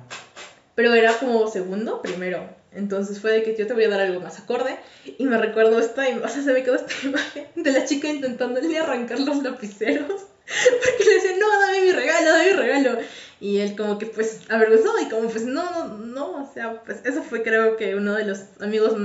Pero 0.75 0.93
era 0.95 1.13
como 1.19 1.47
segundo, 1.47 2.03
primero. 2.03 2.49
Entonces 2.73 3.21
fue 3.21 3.31
de 3.33 3.43
que 3.45 3.57
yo 3.57 3.67
te 3.67 3.73
voy 3.73 3.85
a 3.85 3.89
dar 3.89 4.01
algo 4.01 4.21
más 4.21 4.39
acorde. 4.41 4.77
Y 5.19 5.25
me 5.25 5.39
recuerdo 5.39 5.79
esta 5.79 6.09
imagen, 6.09 6.29
o 6.29 6.29
sea, 6.29 6.43
se 6.43 6.53
me 6.53 6.65
quedó 6.65 6.75
esta 6.75 6.93
imagen 7.05 7.47
de 7.55 7.73
la 7.73 7.85
chica 7.85 8.09
intentándole 8.09 8.77
arrancar 8.79 9.21
los 9.21 9.43
lapiceros. 9.43 10.09
Porque 10.47 11.05
le 11.05 11.15
decía, 11.15 11.31
no, 11.39 11.61
dame 11.61 11.81
mi 11.81 11.93
regalo, 11.93 12.31
dame 12.33 12.45
mi 12.45 12.53
regalo. 12.53 12.99
Y 13.45 13.61
él 13.61 13.77
como 13.77 13.99
que 13.99 14.07
pues 14.07 14.41
avergonzado 14.49 14.99
y 15.03 15.11
como 15.11 15.29
pues 15.29 15.45
no, 15.45 15.87
no, 15.87 15.99
no. 15.99 16.43
O 16.43 16.51
sea, 16.55 16.83
pues 16.83 17.05
eso 17.05 17.23
fue 17.23 17.43
creo 17.43 17.77
que 17.77 17.95
uno 17.95 18.15
de 18.15 18.25
los 18.25 18.45
amigos, 18.59 18.97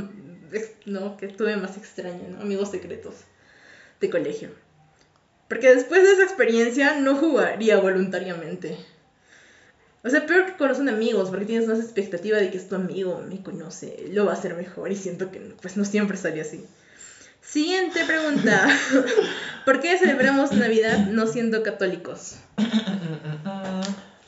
no, 0.86 1.18
que 1.18 1.28
tuve 1.28 1.58
más 1.58 1.76
extraño, 1.76 2.24
¿no? 2.30 2.40
Amigos 2.40 2.72
secretos 2.72 3.16
de 4.00 4.10
colegio. 4.10 4.52
Porque 5.50 5.76
después 5.76 6.04
de 6.04 6.14
esa 6.14 6.24
experiencia 6.24 6.98
no 7.02 7.18
jugaría 7.18 7.82
voluntariamente. 7.82 8.78
O 10.06 10.10
sea, 10.10 10.26
peor 10.26 10.46
que 10.46 10.56
conocen 10.56 10.88
amigos, 10.88 11.30
porque 11.32 11.44
tienes 11.44 11.68
más 11.68 11.80
expectativa 11.80 12.38
de 12.38 12.50
que 12.50 12.60
es 12.60 12.70
tu 12.70 12.76
amigo, 12.76 13.22
me 13.28 13.44
conoce, 13.44 14.06
lo 14.14 14.24
va 14.24 14.32
a 14.32 14.36
hacer 14.36 14.54
mejor 14.56 14.90
y 14.90 14.96
siento 14.96 15.32
que 15.32 15.42
pues 15.62 15.76
no 15.76 15.84
siempre 15.84 16.16
sale 16.16 16.40
así. 16.40 16.66
Siguiente 17.42 18.06
pregunta. 18.06 18.70
¿Por 19.66 19.82
qué 19.82 19.98
celebramos 19.98 20.54
Navidad 20.54 21.08
no 21.08 21.28
siendo 21.28 21.62
católicos? 21.62 22.38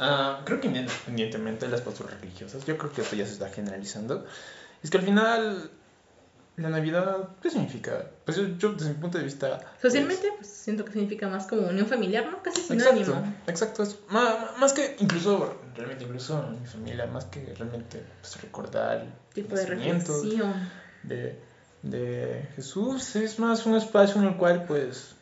Ah, 0.04 0.42
creo 0.46 0.60
que 0.60 0.68
independientemente 0.68 1.66
de 1.68 1.72
las 1.72 1.82
posturas 1.82 2.20
religiosas, 2.20 2.66
yo 2.66 2.78
creo 2.78 2.92
que 2.92 3.02
esto 3.02 3.16
ya 3.16 3.26
se 3.26 3.34
está 3.34 3.50
generalizando. 3.50 4.26
Es 4.82 4.90
que 4.90 4.98
al 4.98 5.04
final, 5.04 5.70
la 6.58 6.70
Navidad, 6.70 7.30
¿qué 7.42 7.50
significa? 7.52 8.08
Pues 8.26 8.36
yo, 8.38 8.48
yo, 8.58 8.74
desde 8.74 8.90
mi 8.90 8.96
punto 8.96 9.18
de 9.20 9.24
vista... 9.24 9.60
pues, 9.60 9.82
Socialmente, 9.94 10.28
pues 10.38 10.50
siento 10.50 10.84
que 10.86 10.92
significa 10.94 11.28
más 11.30 11.46
como 11.46 11.68
unión 11.68 11.86
familiar, 11.86 12.26
¿no? 12.32 12.42
Casi 12.42 12.62
Exacto, 12.74 13.04
sinónimo. 13.04 13.36
exacto. 13.48 13.84
Es, 13.84 13.98
ma- 14.10 14.54
más 14.60 14.74
que 14.74 14.96
incluso, 15.00 15.56
realmente, 15.76 16.04
incluso 16.06 16.44
en 16.48 16.62
mi 16.62 16.68
familia, 16.68 17.06
más 17.06 17.26
que 17.26 17.54
realmente 17.56 18.04
pues, 18.22 18.42
recordar 18.42 19.02
el 19.02 19.10
Tipo 19.34 19.56
de 19.56 19.66
reflexión. 19.68 20.54
de, 21.04 21.40
de 21.84 22.48
Jesús, 22.56 23.16
es 23.16 23.38
más 23.40 23.66
un 23.66 23.76
espacio 23.76 24.20
en 24.22 24.28
el 24.28 24.36
cual, 24.36 24.66
pues, 24.68 25.16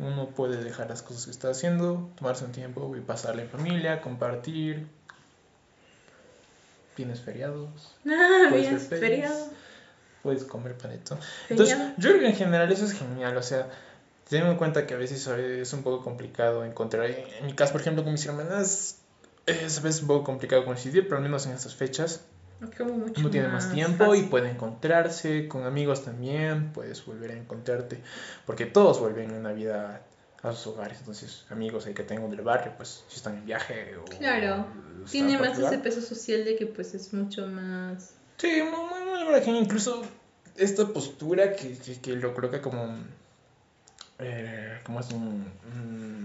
uno 0.00 0.30
puede 0.30 0.62
dejar 0.64 0.88
las 0.88 1.02
cosas 1.02 1.26
que 1.26 1.30
está 1.30 1.50
haciendo, 1.50 2.10
tomarse 2.16 2.44
un 2.44 2.52
tiempo 2.52 2.96
y 2.96 3.00
pasarla 3.00 3.42
en 3.42 3.48
familia, 3.48 4.00
compartir. 4.00 4.86
Tienes 6.96 7.20
feriados, 7.20 7.94
Ah, 8.08 8.46
Puede 8.50 8.62
bien, 8.62 8.78
ser 8.80 8.88
pelis. 8.88 9.00
feriado. 9.08 9.46
puedes 10.22 10.44
comer 10.44 10.76
paneto. 10.76 11.16
Entonces, 11.48 11.78
yo 11.96 12.10
creo 12.10 12.20
que 12.20 12.26
en 12.28 12.36
general 12.36 12.70
eso 12.72 12.84
es 12.84 12.92
genial, 12.92 13.36
o 13.36 13.42
sea, 13.42 13.68
teniendo 14.28 14.52
en 14.52 14.58
cuenta 14.58 14.86
que 14.86 14.94
a 14.94 14.96
veces 14.98 15.26
es 15.26 15.72
un 15.72 15.82
poco 15.82 16.02
complicado 16.04 16.64
encontrar, 16.64 17.06
en 17.06 17.46
mi 17.46 17.54
caso, 17.54 17.72
por 17.72 17.80
ejemplo, 17.80 18.02
con 18.04 18.12
mis 18.12 18.26
hermanas, 18.26 18.98
es 19.46 19.78
a 19.78 19.80
veces 19.80 20.02
un 20.02 20.08
poco 20.08 20.24
complicado 20.24 20.64
coincidir, 20.64 21.04
pero 21.04 21.16
al 21.16 21.22
menos 21.22 21.46
en 21.46 21.52
estas 21.52 21.74
fechas 21.74 22.20
Como 22.76 22.94
mucho 22.94 23.20
uno 23.20 23.30
tiene 23.30 23.48
más 23.48 23.70
tiempo 23.72 24.14
y 24.14 24.22
puede 24.24 24.50
encontrarse, 24.50 25.48
con 25.48 25.64
amigos 25.64 26.04
también, 26.04 26.72
puedes 26.72 27.04
volver 27.06 27.30
a 27.30 27.34
encontrarte, 27.34 28.00
porque 28.46 28.66
todos 28.66 29.00
vuelven 29.00 29.30
en 29.30 29.42
Navidad 29.42 30.02
a 30.42 30.52
sus 30.52 30.68
hogares, 30.68 30.98
entonces 30.98 31.44
amigos 31.50 31.86
ahí 31.86 31.94
que 31.94 32.02
tengo 32.02 32.28
del 32.28 32.42
barrio, 32.42 32.72
pues 32.76 33.04
si 33.08 33.16
están 33.16 33.36
en 33.36 33.46
viaje 33.46 33.96
o... 33.96 34.04
Claro, 34.04 34.66
Tiene 35.10 35.38
más 35.38 35.58
ese 35.58 35.78
peso 35.78 36.00
social 36.02 36.44
de 36.44 36.56
que 36.56 36.66
pues 36.66 36.94
es 36.94 37.12
mucho 37.14 37.46
más... 37.46 38.14
Sí, 38.36 38.62
muy, 38.62 39.42
muy. 39.44 39.58
Incluso 39.58 40.02
esta 40.56 40.86
postura 40.88 41.52
que, 41.54 41.76
que, 41.78 42.00
que 42.00 42.12
lo 42.16 42.34
coloca 42.34 42.60
como, 42.62 42.96
eh, 44.18 44.80
como 44.84 45.00
es 45.00 45.10
un- 45.10 45.50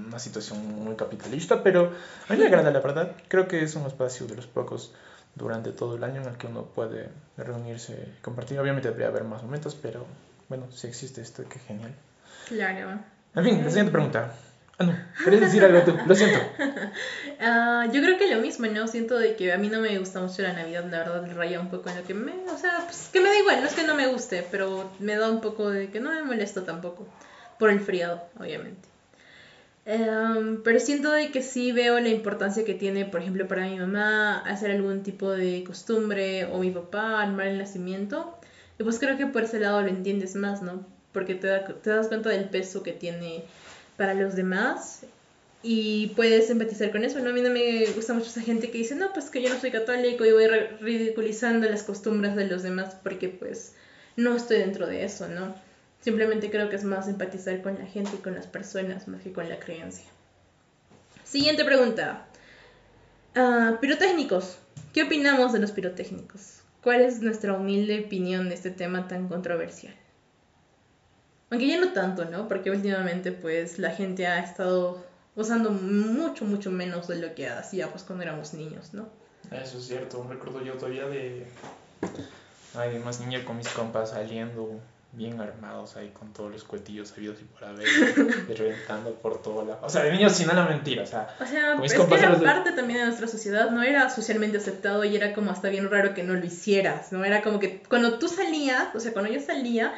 una 0.07 0.19
situación 0.19 0.65
muy 0.83 0.95
capitalista, 0.95 1.63
pero 1.63 1.91
a 2.29 2.33
mí 2.33 2.39
me 2.39 2.47
agrada 2.47 2.71
la 2.71 2.79
verdad. 2.79 3.11
Creo 3.27 3.47
que 3.47 3.61
es 3.63 3.75
un 3.75 3.85
espacio 3.85 4.27
de 4.27 4.35
los 4.35 4.47
pocos 4.47 4.93
durante 5.35 5.71
todo 5.71 5.95
el 5.95 6.03
año 6.03 6.21
en 6.21 6.29
el 6.29 6.37
que 6.37 6.47
uno 6.47 6.63
puede 6.63 7.09
reunirse 7.37 7.93
y 7.93 8.21
compartir. 8.21 8.59
Obviamente 8.59 8.87
debería 8.87 9.09
haber 9.09 9.23
más 9.23 9.43
momentos, 9.43 9.75
pero 9.75 10.05
bueno, 10.49 10.65
si 10.71 10.87
existe 10.87 11.21
esto, 11.21 11.43
qué 11.47 11.59
genial. 11.59 11.93
Claro. 12.47 12.99
En 13.35 13.43
fin, 13.43 13.63
la 13.63 13.69
siguiente 13.69 13.91
pregunta. 13.91 14.33
Ah, 14.77 14.83
no, 14.83 14.93
querías 15.23 15.41
decir 15.41 15.63
algo 15.63 15.81
tú, 15.81 15.97
lo 16.05 16.15
siento. 16.15 16.39
Ah, 17.37 17.85
yo 17.91 18.01
creo 18.01 18.17
que 18.17 18.33
lo 18.33 18.41
mismo, 18.41 18.65
¿no? 18.67 18.87
Siento 18.87 19.19
de 19.19 19.35
que 19.35 19.51
a 19.51 19.57
mí 19.57 19.67
no 19.67 19.81
me 19.81 19.97
gusta 19.99 20.21
mucho 20.21 20.41
la 20.41 20.53
Navidad, 20.53 20.85
la 20.89 20.99
verdad, 20.99 21.35
raya 21.35 21.59
un 21.59 21.69
poco 21.69 21.89
en 21.89 21.97
lo 21.97 22.03
que 22.03 22.13
me... 22.13 22.31
O 22.49 22.57
sea, 22.57 22.79
pues 22.85 23.09
que 23.11 23.19
me 23.19 23.27
da 23.27 23.37
igual, 23.37 23.59
no 23.59 23.67
es 23.67 23.73
que 23.73 23.83
no 23.83 23.93
me 23.93 24.07
guste, 24.07 24.47
pero 24.49 24.89
me 24.99 25.17
da 25.17 25.29
un 25.29 25.41
poco 25.41 25.69
de 25.69 25.89
que 25.89 25.99
no 25.99 26.11
me 26.11 26.23
molesta 26.23 26.63
tampoco. 26.63 27.05
Por 27.59 27.69
el 27.69 27.81
friado, 27.81 28.21
obviamente. 28.39 28.87
Em, 29.85 30.63
pero 30.63 30.79
siento 30.79 31.11
que 31.31 31.41
sí 31.43 31.71
veo 31.71 31.99
la 31.99 32.09
importancia 32.09 32.65
que 32.65 32.73
tiene, 32.73 33.05
por 33.05 33.21
ejemplo, 33.21 33.47
para 33.47 33.67
mi 33.67 33.77
mamá 33.77 34.39
hacer 34.39 34.71
algún 34.71 35.03
tipo 35.03 35.31
de 35.31 35.63
costumbre 35.63 36.45
o 36.45 36.59
mi 36.59 36.71
papá 36.71 37.21
armar 37.21 37.47
el 37.47 37.57
nacimiento. 37.59 38.35
Y 38.79 38.83
pues 38.83 38.97
creo 38.99 39.15
que 39.17 39.27
por 39.27 39.43
ese 39.43 39.59
lado 39.59 39.81
lo 39.81 39.87
entiendes 39.89 40.35
más, 40.35 40.61
¿no? 40.63 40.85
Porque 41.11 41.35
te, 41.35 41.47
da- 41.47 41.63
te 41.65 41.89
das 41.91 42.07
cuenta 42.07 42.29
del 42.29 42.49
peso 42.49 42.81
que 42.83 42.93
tiene 42.93 43.43
para 43.97 44.13
los 44.15 44.35
demás 44.35 45.05
y 45.63 46.07
puedes 46.15 46.49
empatizar 46.49 46.91
con 46.91 47.03
eso, 47.03 47.19
¿no? 47.19 47.29
A 47.29 47.33
mí 47.33 47.41
no 47.41 47.49
me 47.51 47.85
gusta 47.95 48.13
mucho 48.13 48.27
esa 48.29 48.41
gente 48.41 48.71
que 48.71 48.79
dice, 48.79 48.95
no, 48.95 49.13
pues 49.13 49.29
que 49.29 49.41
yo 49.41 49.49
no 49.49 49.59
soy 49.59 49.71
católico 49.71 50.25
y 50.25 50.31
voy 50.33 50.47
ridiculizando 50.81 51.69
las 51.69 51.83
costumbres 51.83 52.35
de 52.35 52.47
los 52.47 52.63
demás 52.63 52.95
porque 53.03 53.29
pues 53.29 53.73
no 54.15 54.35
estoy 54.35 54.57
dentro 54.59 54.87
de 54.87 55.03
eso, 55.05 55.27
¿no? 55.29 55.55
Simplemente 56.05 56.51
creo 56.51 56.69
que 56.69 56.75
es 56.75 56.83
más 56.83 57.07
empatizar 57.07 57.63
con 57.63 57.79
la 57.79 57.87
gente 57.87 58.11
y 58.13 58.21
con 58.21 58.35
las 58.35 58.45
personas 58.45 59.07
más 59.07 59.23
que 59.23 59.33
con 59.33 59.49
la 59.49 59.57
creencia. 59.57 60.05
Siguiente 61.23 61.65
pregunta. 61.65 62.27
Ah, 63.33 63.79
pirotécnicos. 63.81 64.59
¿Qué 64.93 65.01
opinamos 65.01 65.51
de 65.51 65.57
los 65.57 65.71
pirotécnicos? 65.71 66.59
¿Cuál 66.83 67.01
es 67.01 67.21
nuestra 67.23 67.53
humilde 67.53 68.01
opinión 68.05 68.49
de 68.49 68.53
este 68.53 68.69
tema 68.69 69.07
tan 69.07 69.27
controversial? 69.27 69.95
Aunque 71.49 71.67
ya 71.69 71.79
no 71.79 71.91
tanto, 71.91 72.25
¿no? 72.25 72.47
Porque 72.47 72.69
últimamente 72.69 73.31
pues 73.31 73.79
la 73.79 73.89
gente 73.89 74.27
ha 74.27 74.43
estado 74.43 75.03
usando 75.35 75.71
mucho, 75.71 76.45
mucho 76.45 76.69
menos 76.69 77.07
de 77.07 77.15
lo 77.15 77.33
que 77.33 77.49
hacíamos 77.49 78.03
cuando 78.03 78.21
éramos 78.21 78.53
niños, 78.53 78.93
¿no? 78.93 79.09
Eso 79.49 79.79
es 79.79 79.87
cierto, 79.87 80.23
recuerdo 80.29 80.63
yo 80.63 80.73
todavía 80.73 81.07
de. 81.07 81.47
Ay, 82.75 82.99
más 82.99 83.19
niño 83.21 83.43
con 83.43 83.57
mis 83.57 83.69
compas 83.69 84.11
saliendo 84.11 84.79
bien 85.15 85.39
armados 85.39 85.95
ahí 85.97 86.09
con 86.09 86.33
todos 86.33 86.51
los 86.51 86.63
cuetillos 86.63 87.09
sabidos 87.09 87.37
y 87.41 87.45
por 87.45 87.63
haber, 87.65 87.85
reventando 88.57 89.11
por 89.15 89.41
todo 89.41 89.63
lado. 89.65 89.79
O 89.83 89.89
sea, 89.89 90.03
de 90.03 90.11
niños 90.11 90.33
sin 90.33 90.47
la 90.47 90.65
mentira, 90.65 91.03
o 91.03 91.07
sea. 91.07 91.35
O 91.39 91.45
sea, 91.45 91.73
es 91.73 91.79
que 91.79 91.85
era 91.95 91.97
compañeros 91.97 92.39
de- 92.39 92.45
parte 92.45 92.71
también 92.73 92.99
de 92.99 93.05
nuestra 93.05 93.27
sociedad, 93.27 93.69
no 93.71 93.81
era 93.83 94.09
socialmente 94.09 94.57
aceptado 94.57 95.03
y 95.05 95.15
era 95.15 95.33
como 95.33 95.51
hasta 95.51 95.69
bien 95.69 95.89
raro 95.89 96.13
que 96.13 96.23
no 96.23 96.33
lo 96.33 96.45
hicieras, 96.45 97.11
¿no? 97.11 97.23
Era 97.25 97.41
como 97.41 97.59
que 97.59 97.81
cuando 97.89 98.19
tú 98.19 98.27
salías, 98.27 98.93
o 98.93 98.99
sea, 98.99 99.13
cuando 99.13 99.31
yo 99.31 99.39
salía, 99.39 99.93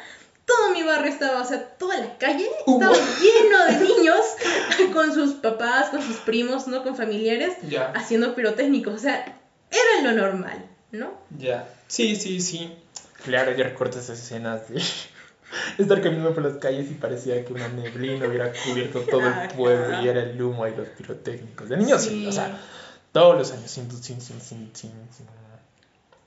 todo 0.46 0.70
mi 0.72 0.82
barrio 0.84 1.12
estaba, 1.12 1.42
o 1.42 1.46
sea, 1.46 1.62
toda 1.78 1.98
la 1.98 2.18
calle 2.18 2.48
estaba 2.66 2.94
lleno 2.94 3.66
de 3.66 3.86
niños 3.86 4.22
con 4.94 5.14
sus 5.14 5.34
papás, 5.34 5.90
con 5.90 6.02
sus 6.02 6.18
primos, 6.18 6.68
¿no? 6.68 6.84
Con 6.84 6.96
familiares, 6.96 7.56
Ya. 7.68 7.92
haciendo 7.96 8.34
pirotécnicos, 8.36 8.94
o 8.94 9.00
sea, 9.00 9.26
era 9.70 10.02
lo 10.04 10.14
normal, 10.14 10.66
¿no? 10.92 11.12
Ya. 11.38 11.68
Sí, 11.88 12.16
sí, 12.16 12.40
sí. 12.40 12.74
Claro, 13.24 13.52
yo 13.56 13.64
recuerdo 13.64 14.00
esas 14.00 14.20
escenas 14.20 14.70
de 14.70 14.82
estar 15.78 16.02
caminando 16.02 16.34
por 16.34 16.44
las 16.44 16.58
calles 16.58 16.90
y 16.92 16.96
parecía 16.96 17.44
que 17.46 17.54
una 17.54 17.68
neblina 17.68 18.28
hubiera 18.28 18.52
cubierto 18.66 19.02
todo 19.02 19.22
el 19.22 19.28
Ajá. 19.28 19.48
pueblo 19.56 20.02
y 20.02 20.08
era 20.08 20.22
el 20.22 20.42
humo 20.42 20.68
y 20.68 20.76
los 20.76 20.88
pirotécnicos. 20.90 21.70
De 21.70 21.78
niños, 21.78 22.02
sí. 22.04 22.28
O 22.28 22.32
sea, 22.32 22.60
todos 23.12 23.38
los 23.38 23.52
años, 23.52 23.70
sin, 23.72 23.90
sin, 23.92 24.22
sin, 24.22 24.40
sin, 24.42 24.72
sin, 24.74 24.92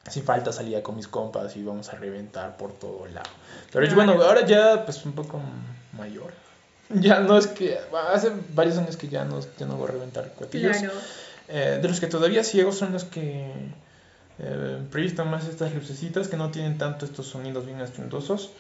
sin, 0.09 0.25
falta 0.25 0.53
salía 0.53 0.83
con 0.83 0.97
mis 0.97 1.07
compas 1.09 1.55
y 1.57 1.61
íbamos 1.61 1.89
a 1.91 1.97
reventar 1.97 2.57
por 2.57 2.73
todo 2.73 3.07
lado. 3.07 3.31
Pero 3.73 3.87
yo, 3.87 3.95
bueno, 3.95 4.15
Claro. 4.15 4.29
ahora 4.29 4.47
ya, 4.47 4.85
pues 4.85 5.05
un 5.05 5.13
poco 5.13 5.41
mayor. 5.97 6.33
Ya 6.93 7.21
no 7.21 7.39
es 7.39 7.47
que, 7.47 7.79
hace 8.13 8.33
varios 8.53 8.77
años 8.77 8.97
que 8.97 9.07
ya 9.07 9.25
no, 9.25 9.39
ya 9.57 9.65
no 9.67 9.77
voy 9.77 9.89
a 9.89 9.93
reventar 9.93 10.33
cuatillos. 10.35 10.77
Claro. 10.79 10.95
Eh, 11.47 11.79
de 11.81 11.89
los 11.89 12.01
que 12.01 12.09
todavía 12.09 12.43
ciegos 12.43 12.79
son 12.79 12.93
los 12.93 13.05
que 13.05 13.53
eh, 14.43 14.79
proyectan 14.91 15.31
más 15.31 15.47
estas 15.47 15.75
lucecitas 15.75 16.29
que 16.29 16.37
no 16.37 16.51
tienen 16.51 16.79
tanto 16.79 17.05
estos 17.05 17.27
sonidos 17.27 17.67
bien 17.67 17.81
estruendosos, 17.81 18.51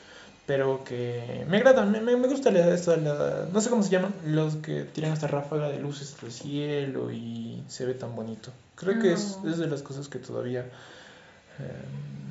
pero 0.47 0.83
que 0.85 1.45
me 1.49 1.59
agradan, 1.59 1.90
me, 1.93 2.01
me, 2.01 2.16
me 2.16 2.27
gusta 2.29 2.51
la, 2.51 2.69
esta, 2.75 2.97
la- 2.97 3.47
no 3.53 3.61
sé 3.61 3.71
cómo 3.71 3.83
se 3.83 3.90
llaman, 3.90 4.12
los 4.27 4.57
que 4.57 4.83
tiran 4.85 5.12
esta 5.12 5.27
ráfaga 5.29 5.69
de 5.69 5.79
luces 5.79 6.16
del 6.21 6.33
cielo 6.33 7.11
y 7.11 7.62
se 7.69 7.87
ve 7.87 7.95
tan 7.95 8.14
bonito. 8.16 8.51
Creo 8.75 8.99
que 9.01 9.12
es, 9.12 9.38
Oh. 9.45 9.49
es 9.49 9.59
de 9.59 9.66
las 9.69 9.83
cosas 9.83 10.09
que 10.09 10.19
todavía 10.19 10.61
eh, 10.62 11.73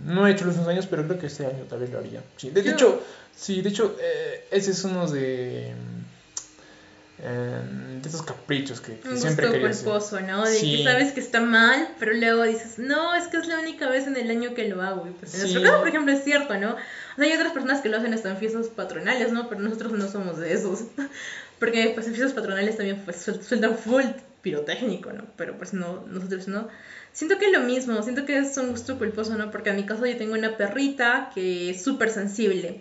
no 0.06 0.28
he 0.28 0.32
hecho 0.32 0.46
los 0.46 0.56
últimos 0.56 0.70
años, 0.74 0.88
pero 0.88 1.06
creo 1.06 1.20
que 1.20 1.28
este 1.28 1.46
año 1.46 1.64
tal 1.70 1.80
vez 1.80 1.92
lo 1.92 2.00
haría. 2.00 2.22
Sí, 2.38 2.50
de, 2.50 2.62
de 2.64 2.72
hecho, 2.72 3.02
sí, 3.36 3.62
de 3.62 3.70
hecho, 3.70 3.96
eh, 4.02 4.48
ese 4.52 4.72
es 4.72 4.84
uno 4.84 5.08
de 5.08 5.74
eh, 7.22 7.62
de 8.02 8.08
esos 8.08 8.22
caprichos 8.24 8.80
que, 8.82 8.98
que 9.00 9.10
Un 9.10 9.18
siempre 9.18 9.48
gusto 9.48 9.66
hacer. 9.68 9.84
culposo, 9.84 10.20
¿no? 10.22 10.44
De 10.46 10.56
Sí. 10.56 10.78
que 10.78 10.84
sabes 10.84 11.12
que 11.12 11.20
está 11.20 11.42
mal, 11.42 11.88
pero 12.00 12.14
luego 12.14 12.44
dices, 12.44 12.78
no, 12.80 13.16
es 13.16 13.28
que 13.28 13.38
es 13.38 13.48
la 13.48 13.60
única 13.60 13.88
vez 13.90 14.08
en 14.08 14.16
el 14.18 14.30
año 14.30 14.54
que 14.54 14.66
lo 14.66 14.82
hago. 14.82 15.08
Y 15.08 15.12
pues 15.12 15.34
en 15.34 15.42
Sí. 15.42 15.54
nuestro 15.54 15.62
caso, 15.64 15.80
por 15.80 15.88
ejemplo, 15.90 16.12
es 16.14 16.24
cierto, 16.24 16.58
¿no? 16.58 16.72
O 16.74 17.16
sea, 17.16 17.26
hay 17.26 17.34
otras 17.34 17.52
personas 17.52 17.82
que 17.82 17.90
lo 17.90 17.98
hacen 17.98 18.14
hasta 18.14 18.30
en 18.30 18.38
fiestas 18.38 18.68
patronales, 18.70 19.32
¿no? 19.32 19.50
Pero 19.50 19.62
nosotros 19.62 19.92
no 19.94 20.08
somos 20.08 20.38
de 20.38 20.54
esos. 20.54 20.84
Porque 21.60 21.92
pues 21.94 22.08
en 22.08 22.14
fiestas 22.14 22.34
patronales 22.34 22.78
también 22.78 23.02
pues 23.04 23.28
suel- 23.28 23.42
sueltan 23.42 23.78
full 23.78 24.04
pirotécnico, 24.42 25.12
¿no? 25.12 25.26
Pero 25.36 25.58
pues 25.58 25.74
no, 25.74 26.06
nosotros 26.08 26.48
no. 26.48 26.70
Siento 27.12 27.38
que 27.38 27.48
es 27.48 27.52
lo 27.52 27.60
mismo, 27.60 28.02
siento 28.04 28.26
que 28.26 28.38
es 28.38 28.56
un 28.58 28.70
gusto 28.72 28.98
culposo, 28.98 29.36
¿no? 29.36 29.52
Porque 29.52 29.72
en 29.72 29.76
mi 29.76 29.86
caso 29.86 30.06
yo 30.06 30.16
tengo 30.16 30.36
una 30.36 30.56
perrita 30.56 31.30
que 31.36 31.72
es 31.72 31.84
súper 31.84 32.10
sensible. 32.12 32.80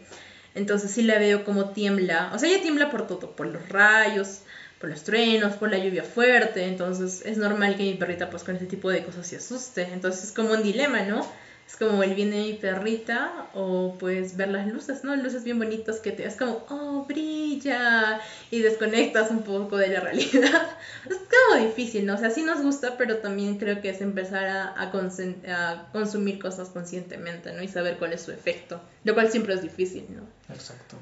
Entonces 0.55 0.91
sí 0.91 1.03
la 1.03 1.19
veo 1.19 1.45
como 1.45 1.71
tiembla. 1.71 2.31
O 2.35 2.39
sea, 2.39 2.49
ella 2.49 2.63
tiembla 2.63 2.91
por 2.91 3.07
todo, 3.07 3.37
por 3.37 3.47
los 3.47 3.69
rayos, 3.69 4.43
por 4.81 4.91
los 4.91 5.05
truenos, 5.05 5.55
por 5.57 5.71
la 5.71 5.79
lluvia 5.79 6.05
fuerte. 6.05 6.65
Entonces 6.67 7.23
es 7.25 7.39
normal 7.39 7.77
que 7.77 7.85
mi 7.85 7.95
perrita 7.95 8.31
pues 8.31 8.45
con 8.45 8.57
ese 8.57 8.67
tipo 8.67 8.91
de 8.91 9.05
cosas 9.05 9.27
se 9.27 9.37
asuste. 9.37 9.83
Entonces 9.93 10.25
es 10.25 10.33
como 10.33 10.53
un 10.53 10.63
dilema, 10.63 11.03
¿no? 11.03 11.27
Es 11.69 11.77
como 11.77 12.03
el 12.03 12.15
bien 12.15 12.31
de 12.31 12.39
mi 12.39 12.55
perrita 12.55 13.47
o 13.53 13.95
pues 13.99 14.39
ver 14.39 14.49
las 14.49 14.67
luces, 14.67 15.05
¿no? 15.05 15.15
Luces 15.17 15.45
bien 15.45 15.59
bonitas 15.59 16.01
que 16.01 16.13
te 16.13 16.25
es 16.25 16.35
como, 16.35 16.65
oh, 16.71 17.05
brilla 17.07 18.23
y 18.51 18.61
desconectas 18.61 19.31
un 19.31 19.43
poco 19.43 19.77
de 19.77 19.89
la 19.89 20.01
realidad. 20.09 20.67
Es 21.05 21.19
como 21.19 21.63
difícil, 21.63 22.07
¿no? 22.07 22.15
O 22.15 22.17
sea, 22.17 22.31
sí 22.31 22.43
nos 22.43 22.63
gusta, 22.63 22.97
pero 22.97 23.19
también 23.19 23.59
creo 23.59 23.83
que 23.83 23.91
es 23.91 24.01
empezar 24.01 24.47
a, 24.47 24.83
a 24.83 25.91
consumir 25.93 26.39
cosas 26.39 26.71
conscientemente, 26.71 27.53
¿no? 27.53 27.63
Y 27.63 27.69
saber 27.69 27.99
cuál 27.99 28.15
es 28.15 28.23
su 28.23 28.33
efecto, 28.33 28.81
lo 29.05 29.13
cual 29.13 29.31
siempre 29.31 29.53
es 29.53 29.61
difícil, 29.61 30.07
¿no? 30.09 30.23
Exacto. 30.55 30.97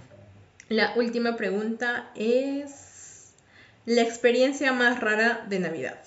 La 0.68 0.94
última 0.96 1.36
pregunta 1.36 2.10
es 2.16 3.34
la 3.84 4.02
experiencia 4.02 4.72
más 4.72 4.98
rara 4.98 5.46
de 5.48 5.60
Navidad. 5.60 6.00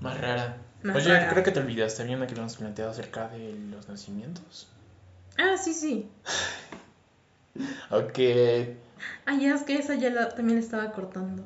Más 0.00 0.20
rara. 0.20 0.56
Más 0.82 0.96
Oye, 0.96 1.08
rara. 1.08 1.30
creo 1.30 1.44
que 1.44 1.52
te 1.52 1.60
olvidaste. 1.60 2.02
Había 2.02 2.16
una 2.16 2.26
que 2.26 2.34
lo 2.34 2.40
hemos 2.40 2.56
planteado 2.56 2.90
acerca 2.90 3.28
de 3.28 3.54
los 3.70 3.88
nacimientos. 3.88 4.68
Ah, 5.38 5.56
sí, 5.56 5.74
sí. 5.74 6.08
Ok. 7.90 8.18
Ah, 9.26 9.36
ya 9.38 9.54
es 9.54 9.62
que 9.62 9.76
esa 9.76 9.94
ya 9.94 10.10
la, 10.10 10.28
también 10.30 10.58
estaba 10.58 10.92
cortando. 10.92 11.44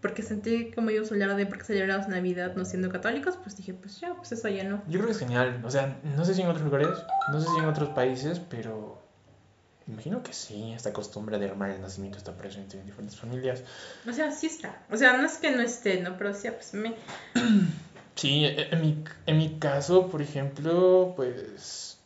Porque 0.00 0.22
sentí 0.22 0.72
como 0.72 0.90
yo 0.90 1.02
a 1.02 1.06
hablar 1.06 1.36
de 1.36 1.46
por 1.46 1.58
qué 1.58 1.64
celebramos 1.64 2.08
Navidad 2.08 2.56
no 2.56 2.64
siendo 2.64 2.90
católicos, 2.90 3.38
pues 3.40 3.56
dije, 3.56 3.72
pues 3.72 4.00
ya, 4.00 4.14
pues 4.14 4.32
esa 4.32 4.50
ya 4.50 4.64
no. 4.64 4.82
Yo 4.88 4.98
creo 4.98 5.06
que 5.06 5.12
es 5.12 5.18
genial. 5.18 5.62
O 5.64 5.70
sea, 5.70 5.96
no 6.02 6.24
sé 6.24 6.34
si 6.34 6.42
en 6.42 6.48
otros 6.48 6.64
lugares, 6.64 6.88
no 7.30 7.40
sé 7.40 7.46
si 7.46 7.58
en 7.58 7.66
otros 7.66 7.90
países, 7.90 8.40
pero 8.40 9.00
imagino 9.86 10.24
que 10.24 10.32
sí. 10.32 10.72
Esta 10.72 10.92
costumbre 10.92 11.38
de 11.38 11.48
armar 11.48 11.70
el 11.70 11.80
nacimiento 11.80 12.18
está 12.18 12.36
presente 12.36 12.78
en 12.78 12.86
diferentes 12.86 13.16
familias. 13.16 13.62
O 14.08 14.12
sea, 14.12 14.32
sí 14.32 14.46
está. 14.48 14.82
O 14.90 14.96
sea, 14.96 15.16
no 15.16 15.24
es 15.24 15.34
que 15.34 15.52
no 15.52 15.62
esté, 15.62 16.00
¿no? 16.00 16.16
Pero 16.18 16.34
sí, 16.34 16.48
pues 16.50 16.74
me... 16.74 16.94
Sí, 18.16 18.44
e- 18.44 18.68
en 18.74 18.80
mi, 18.80 19.04
en 19.26 19.38
mi 19.38 19.58
caso, 19.58 20.08
por 20.08 20.22
ejemplo, 20.22 21.12
pues 21.16 21.98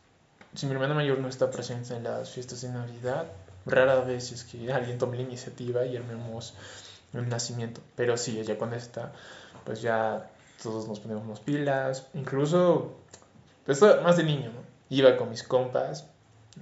si 0.55 0.65
mi 0.65 0.73
hermana 0.73 0.93
mayor 0.93 1.19
no 1.19 1.27
está 1.27 1.51
presente 1.51 1.95
en 1.95 2.03
las 2.03 2.31
fiestas 2.31 2.61
de 2.61 2.69
Navidad, 2.69 3.27
rara 3.65 4.01
vez 4.01 4.31
es 4.31 4.43
que 4.43 4.71
alguien 4.71 4.97
tome 4.97 5.17
la 5.17 5.23
iniciativa 5.23 5.85
y 5.85 5.97
armemos 5.97 6.55
el 7.13 7.27
nacimiento. 7.29 7.81
Pero 7.95 8.17
sí, 8.17 8.39
ella 8.39 8.57
cuando 8.57 8.75
está, 8.77 9.13
pues 9.65 9.81
ya 9.81 10.29
todos 10.63 10.87
nos 10.87 10.99
ponemos 10.99 11.39
pilas. 11.41 12.07
Incluso, 12.13 12.95
esto 13.67 14.01
más 14.03 14.17
de 14.17 14.23
niño, 14.23 14.51
¿no? 14.51 14.61
Iba 14.89 15.17
con 15.17 15.29
mis 15.29 15.43
compas. 15.43 16.07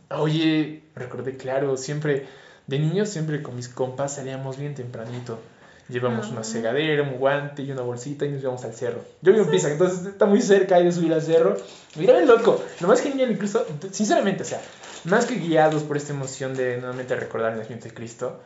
Oye, 0.10 0.84
recordé, 0.96 1.38
claro, 1.38 1.78
siempre, 1.78 2.28
de 2.68 2.80
niño 2.80 3.06
siempre 3.06 3.42
con 3.44 3.56
mis 3.56 3.70
compas 3.70 4.16
salíamos 4.16 4.58
bien 4.58 4.76
tempranito. 4.76 5.40
Llevamos 5.88 6.30
una 6.30 6.42
Ah. 6.42 6.44
segadera, 6.44 7.04
un 7.04 7.18
guante 7.20 7.62
y 7.62 7.72
una 7.72 7.82
bolsita 7.84 8.26
y 8.26 8.30
nos 8.30 8.42
íbamos 8.42 8.66
al 8.66 8.74
cerro. 8.74 9.02
Yo 9.22 9.32
vivo 9.34 9.46
en 9.46 9.52
Pisa, 9.52 9.72
entonces 9.72 10.06
está 10.08 10.26
muy 10.26 10.42
cerca 10.42 10.80
de 10.80 10.92
subir 10.92 11.14
al 11.14 11.22
cerro. 11.22 11.58
Mira 11.96 12.18
el 12.18 12.28
loco, 12.28 12.64
lo 12.82 12.88
más 12.88 13.02
genial 13.02 13.30
incluso, 13.32 13.66
sinceramente, 13.92 14.42
o 14.42 14.46
sea, 14.46 14.60
más 15.04 15.26
que 15.28 15.36
guiados 15.36 15.84
por 15.84 15.96
esta 15.98 16.12
emoción 16.14 16.56
de 16.56 16.78
nuevamente 16.78 17.16
recordar 17.16 17.52
el 17.54 17.60
nacimiento 17.60 17.88
de 17.88 17.94
Cristo, 17.94 18.42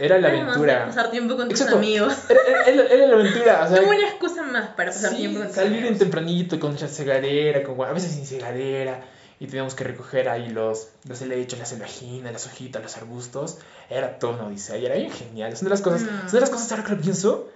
era 0.00 0.18
la 0.18 0.28
más 0.28 0.36
de 0.38 0.42
aventura. 0.44 0.86
pasar 0.86 1.10
tiempo 1.10 1.36
con 1.36 1.48
tus 1.50 1.60
Exacto. 1.60 1.76
amigos. 1.78 2.14
Era, 2.30 2.64
era- 2.64 2.86
era 2.94 3.06
la 3.06 3.14
aventura, 3.14 3.62
o 3.64 3.68
sea, 3.68 3.78
Como 3.78 3.90
una 3.90 4.08
excusa 4.08 4.42
más 4.42 4.68
para 4.70 4.90
pasar 4.90 5.10
sí, 5.10 5.16
tiempo 5.18 5.38
con 5.40 5.46
tus 5.48 5.56
salir 5.56 5.72
en 5.72 5.78
amigos. 5.80 5.98
tempranito 5.98 6.58
con 6.58 6.72
mucha 6.72 6.88
segadera, 6.88 7.62
con, 7.62 7.80
a 7.82 7.92
veces 7.92 8.12
sin 8.12 8.24
segadera, 8.26 9.00
y 9.40 9.46
teníamos 9.46 9.74
que 9.74 9.84
recoger 9.84 10.28
ahí 10.28 10.48
los, 10.50 10.88
los 11.08 11.22
helechos, 11.22 11.58
las 11.58 11.70
celvajinas, 11.70 12.32
las 12.32 12.46
hojitas, 12.46 12.82
los 12.82 12.96
arbustos. 12.96 13.58
Era 13.88 14.18
todo 14.18 14.32
una 14.32 14.44
odisea 14.46 14.76
y 14.78 14.86
era 14.86 14.96
bien 14.96 15.10
genial. 15.12 15.52
Es 15.52 15.60
una 15.62 15.68
de 15.68 15.74
las 15.74 15.82
cosas, 15.82 16.02
Mm. 16.02 16.06
es 16.06 16.22
una 16.24 16.32
de 16.32 16.40
las 16.40 16.50
cosas 16.50 16.70
ahora 16.72 16.84
que 16.84 16.92
lo 16.96 17.00
pienso 17.00 17.48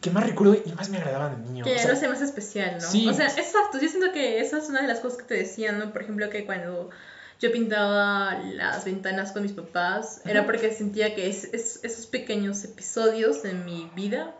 que- 0.00 0.10
más 0.10 0.26
recuerdo 0.26 0.54
y 0.64 0.72
más 0.72 0.88
me 0.90 0.98
agradaban 0.98 1.42
de 1.44 1.48
niño. 1.50 1.64
Que 1.64 1.74
o 1.74 1.78
sea, 1.78 1.88
lo 1.88 1.92
hace 1.94 2.08
más 2.08 2.20
especial, 2.22 2.78
¿no? 2.80 2.88
sí. 2.90 3.08
O 3.08 3.12
sea, 3.14 3.26
exacto, 3.26 3.78
yo 3.80 3.88
siento 3.88 4.12
que 4.12 4.40
esa 4.40 4.58
es 4.58 4.68
una 4.68 4.82
de 4.82 4.88
las 4.88 5.00
cosas 5.00 5.18
que 5.18 5.24
te 5.24 5.34
decían, 5.34 5.78
¿no? 5.78 5.92
Por 5.92 6.02
ejemplo, 6.02 6.28
que 6.30 6.44
cuando 6.44 6.90
yo 7.40 7.52
pintaba 7.52 8.34
las 8.54 8.84
ventanas 8.84 9.30
con 9.32 9.42
mis 9.42 9.52
papás, 9.52 10.20
era 10.26 10.44
porque 10.44 10.72
sentía 10.72 11.14
que 11.14 11.28
es, 11.28 11.44
es- 11.44 11.80
esos 11.84 12.06
pequeños 12.06 12.64
episodios 12.64 13.44
en 13.44 13.64
mi 13.64 13.90
vida 13.94 14.34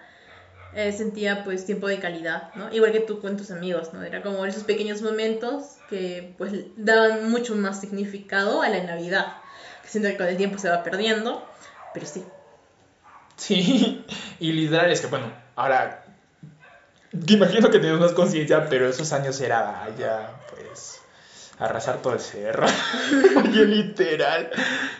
eh, 0.74 0.92
sentía 0.92 1.44
pues 1.44 1.64
tiempo 1.64 1.88
de 1.88 1.98
calidad, 1.98 2.54
¿no? 2.54 2.72
Igual 2.72 2.92
que 2.92 3.00
tú 3.00 3.20
con 3.20 3.36
tus 3.36 3.50
amigos, 3.50 3.92
¿no? 3.92 4.02
Era 4.02 4.22
como 4.22 4.44
esos 4.44 4.64
pequeños 4.64 5.02
momentos 5.02 5.76
que 5.88 6.34
pues 6.36 6.52
daban 6.76 7.30
mucho 7.30 7.54
más 7.54 7.80
significado 7.80 8.62
a 8.62 8.68
la 8.68 8.82
Navidad, 8.84 9.38
que 9.82 9.88
siento 9.88 10.10
que 10.10 10.16
con 10.16 10.26
el 10.26 10.36
tiempo 10.36 10.58
se 10.58 10.68
va 10.68 10.82
perdiendo, 10.82 11.46
pero 11.94 12.06
sí. 12.06 12.24
Sí, 13.36 14.04
y 14.40 14.52
literal 14.52 14.90
es 14.90 15.00
que, 15.00 15.06
bueno, 15.06 15.32
ahora, 15.56 16.04
te 17.10 17.32
imagino 17.32 17.70
que 17.70 17.78
tienes 17.78 17.98
más 17.98 18.12
conciencia, 18.12 18.68
pero 18.68 18.88
esos 18.88 19.12
años 19.12 19.40
era 19.40 19.88
ya, 19.98 20.38
pues, 20.50 21.00
arrasar 21.58 22.02
todo 22.02 22.12
el 22.12 22.20
cerro. 22.20 22.66
Oye, 23.44 23.64
literal. 23.64 24.50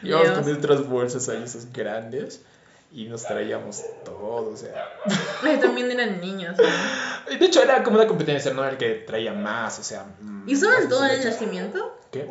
Íbamos 0.03 0.31
con 0.31 0.45
nuestras 0.47 0.89
bolsas 0.89 1.29
ahí, 1.29 1.43
esas 1.43 1.73
grandes, 1.73 2.43
y 2.91 3.05
nos 3.05 3.25
traíamos 3.25 3.85
todo, 4.05 4.51
o 4.51 4.57
sea. 4.57 4.89
También 5.61 5.91
eran 5.91 6.21
niños, 6.21 6.57
¿no? 6.57 7.39
De 7.39 7.45
hecho, 7.45 7.63
era 7.63 7.83
como 7.83 7.97
una 7.97 8.07
competencia, 8.07 8.53
¿no? 8.53 8.65
El 8.65 8.77
que 8.77 8.95
traía 9.07 9.33
más, 9.33 9.79
o 9.79 9.83
sea. 9.83 10.07
mm, 10.21 10.49
¿Y 10.49 10.55
usaban 10.55 10.89
todo 10.89 11.05
en 11.05 11.13
el 11.13 11.25
nacimiento? 11.25 11.99
¿Qué? 12.11 12.29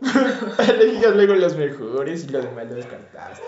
Elegías 0.68 1.14
luego 1.14 1.34
los 1.34 1.56
mejores 1.56 2.24
y 2.24 2.28
los 2.28 2.44
demás 2.44 2.66
los 2.66 2.76
descartabas. 2.76 3.38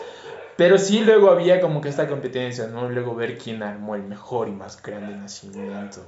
Pero 0.57 0.79
sí, 0.79 1.00
luego 1.00 1.31
había 1.31 1.61
como 1.61 1.81
que 1.81 1.88
esta 1.88 2.07
competencia, 2.07 2.66
¿no? 2.66 2.88
Luego 2.90 3.14
ver 3.14 3.38
quién 3.38 3.62
armó 3.62 3.94
el 3.94 4.03
mejor 4.03 4.48
y 4.48 4.53
más 4.53 4.81
grande 4.83 5.16
nacimiento. 5.16 6.05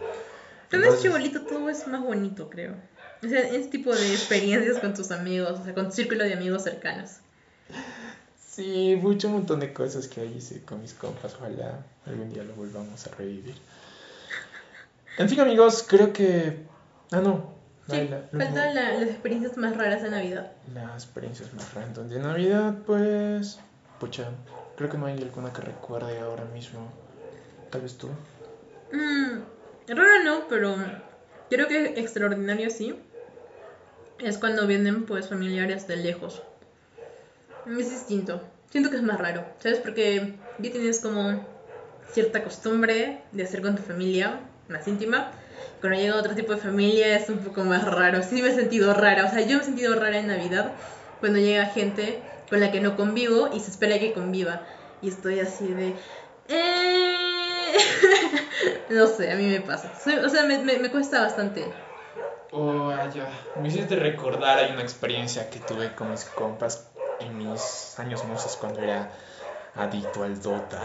Cuando 0.69 0.89
es 0.89 1.03
chibolito 1.03 1.43
todo 1.43 1.71
es 1.71 1.87
más 1.87 2.03
bonito, 2.03 2.49
creo. 2.51 2.75
O 3.25 3.29
sea, 3.29 3.41
ese 3.41 3.69
tipo 3.69 3.95
de 3.95 4.13
experiencias 4.13 4.79
con 4.79 4.95
tus 4.95 5.11
amigos, 5.11 5.61
o 5.61 5.65
sea, 5.65 5.75
con 5.75 5.89
tu 5.89 5.93
círculo 5.95 6.25
de 6.25 6.35
amigos 6.35 6.65
cercanos. 6.65 7.19
Sí, 8.55 8.99
mucho 9.01 9.29
un 9.29 9.35
montón 9.35 9.61
de 9.61 9.73
cosas 9.73 10.09
que 10.09 10.27
hice 10.27 10.61
con 10.63 10.83
mis 10.83 10.93
compas. 10.93 11.35
Ojalá 11.37 11.87
algún 12.07 12.29
día 12.31 12.43
lo 12.43 12.53
volvamos 12.55 13.07
a 13.07 13.11
revivir. 13.13 13.55
En 15.17 15.27
fin, 15.29 15.41
amigos, 15.41 15.83
creo 15.89 16.13
que. 16.13 16.59
Ah, 17.13 17.21
no. 17.21 17.51
Sí, 17.89 18.09
faltan 18.31 18.75
la- 18.75 18.93
las 18.93 19.09
experiencias 19.09 19.57
más 19.57 19.75
raras 19.77 20.03
de 20.03 20.11
Navidad. 20.11 20.53
Las 20.75 21.05
experiencias 21.05 21.53
más 21.55 21.73
random 21.73 22.09
de 22.11 22.19
Navidad, 22.21 22.75
pues. 22.87 23.59
Pucha, 23.99 24.29
creo 24.77 24.91
que 24.91 24.99
no 24.99 25.07
hay 25.07 25.21
alguna 25.23 25.51
que 25.53 25.63
recuerde 25.63 26.21
ahora 26.21 26.45
mismo. 26.45 26.81
Tal 27.71 27.81
vez 27.81 27.95
tú. 27.97 28.09
Mm, 28.93 29.41
raro 29.89 30.25
no, 30.25 30.47
pero 30.49 30.77
creo 31.49 31.69
que 31.69 31.99
extraordinario 31.99 32.69
sí. 32.69 32.95
Es 34.19 34.37
cuando 34.37 34.67
vienen 34.67 35.07
pues 35.07 35.29
familiares 35.31 35.89
de 35.89 35.97
lejos. 35.97 36.43
Es 37.65 37.91
distinto. 37.91 38.41
Siento 38.71 38.91
que 38.91 38.97
es 38.97 39.03
más 39.03 39.19
raro, 39.19 39.45
¿sabes? 39.59 39.79
Porque 39.79 40.35
ya 40.59 40.71
tienes 40.73 41.01
como 41.01 41.47
cierta 42.13 42.43
costumbre 42.43 43.23
de 43.33 43.43
hacer 43.45 43.63
con 43.63 43.77
tu 43.77 43.83
familia 43.83 44.41
más 44.69 44.87
íntima. 44.89 45.31
Cuando 45.81 45.99
llega 45.99 46.17
otro 46.17 46.35
tipo 46.35 46.53
de 46.53 46.59
familia 46.61 47.17
es 47.17 47.29
un 47.29 47.39
poco 47.39 47.65
más 47.65 47.85
raro. 47.85 48.23
Sí 48.23 48.43
me 48.43 48.49
he 48.49 48.55
sentido 48.55 48.95
rara. 48.95 49.27
O 49.27 49.31
sea, 49.31 49.41
yo 49.43 49.57
me 49.57 49.63
he 49.63 49.67
sentido 49.67 49.95
rara 49.95 50.19
en 50.19 50.29
Navidad 50.29 50.75
cuando 51.21 51.39
llega 51.39 51.67
gente 51.67 52.23
con 52.49 52.61
la 52.61 52.71
que 52.73 52.81
no 52.81 52.97
convivo 52.97 53.51
y 53.55 53.61
se 53.61 53.71
espera 53.71 53.99
que 53.99 54.13
conviva. 54.13 54.63
Y 55.01 55.09
estoy 55.09 55.41
así 55.41 55.73
de... 55.73 55.99
"Eh". 56.49 57.77
no 58.91 59.07
sé, 59.07 59.31
a 59.33 59.37
mí 59.37 59.47
me 59.47 59.61
pasa. 59.61 59.93
O 60.25 60.29
sea, 60.29 60.45
me, 60.45 60.59
me- 60.59 60.79
me 60.79 60.91
cuesta 60.91 61.21
bastante. 61.23 61.75
Oh, 62.53 62.93
ya. 63.15 63.29
Me 63.55 63.69
hiciste 63.69 63.97
recordar, 63.97 64.59
hay 64.59 64.73
una 64.73 64.83
experiencia 64.83 65.49
que 65.51 65.59
tuve 65.61 65.95
con 65.95 66.11
mis 66.11 66.25
compas 66.25 66.77
en 67.23 67.39
mis 67.39 67.99
años 67.99 68.25
mozos 68.25 68.57
cuando 68.57 68.81
era 68.81 69.11
adicto 69.75 70.25
al 70.25 70.41
Dota. 70.41 70.81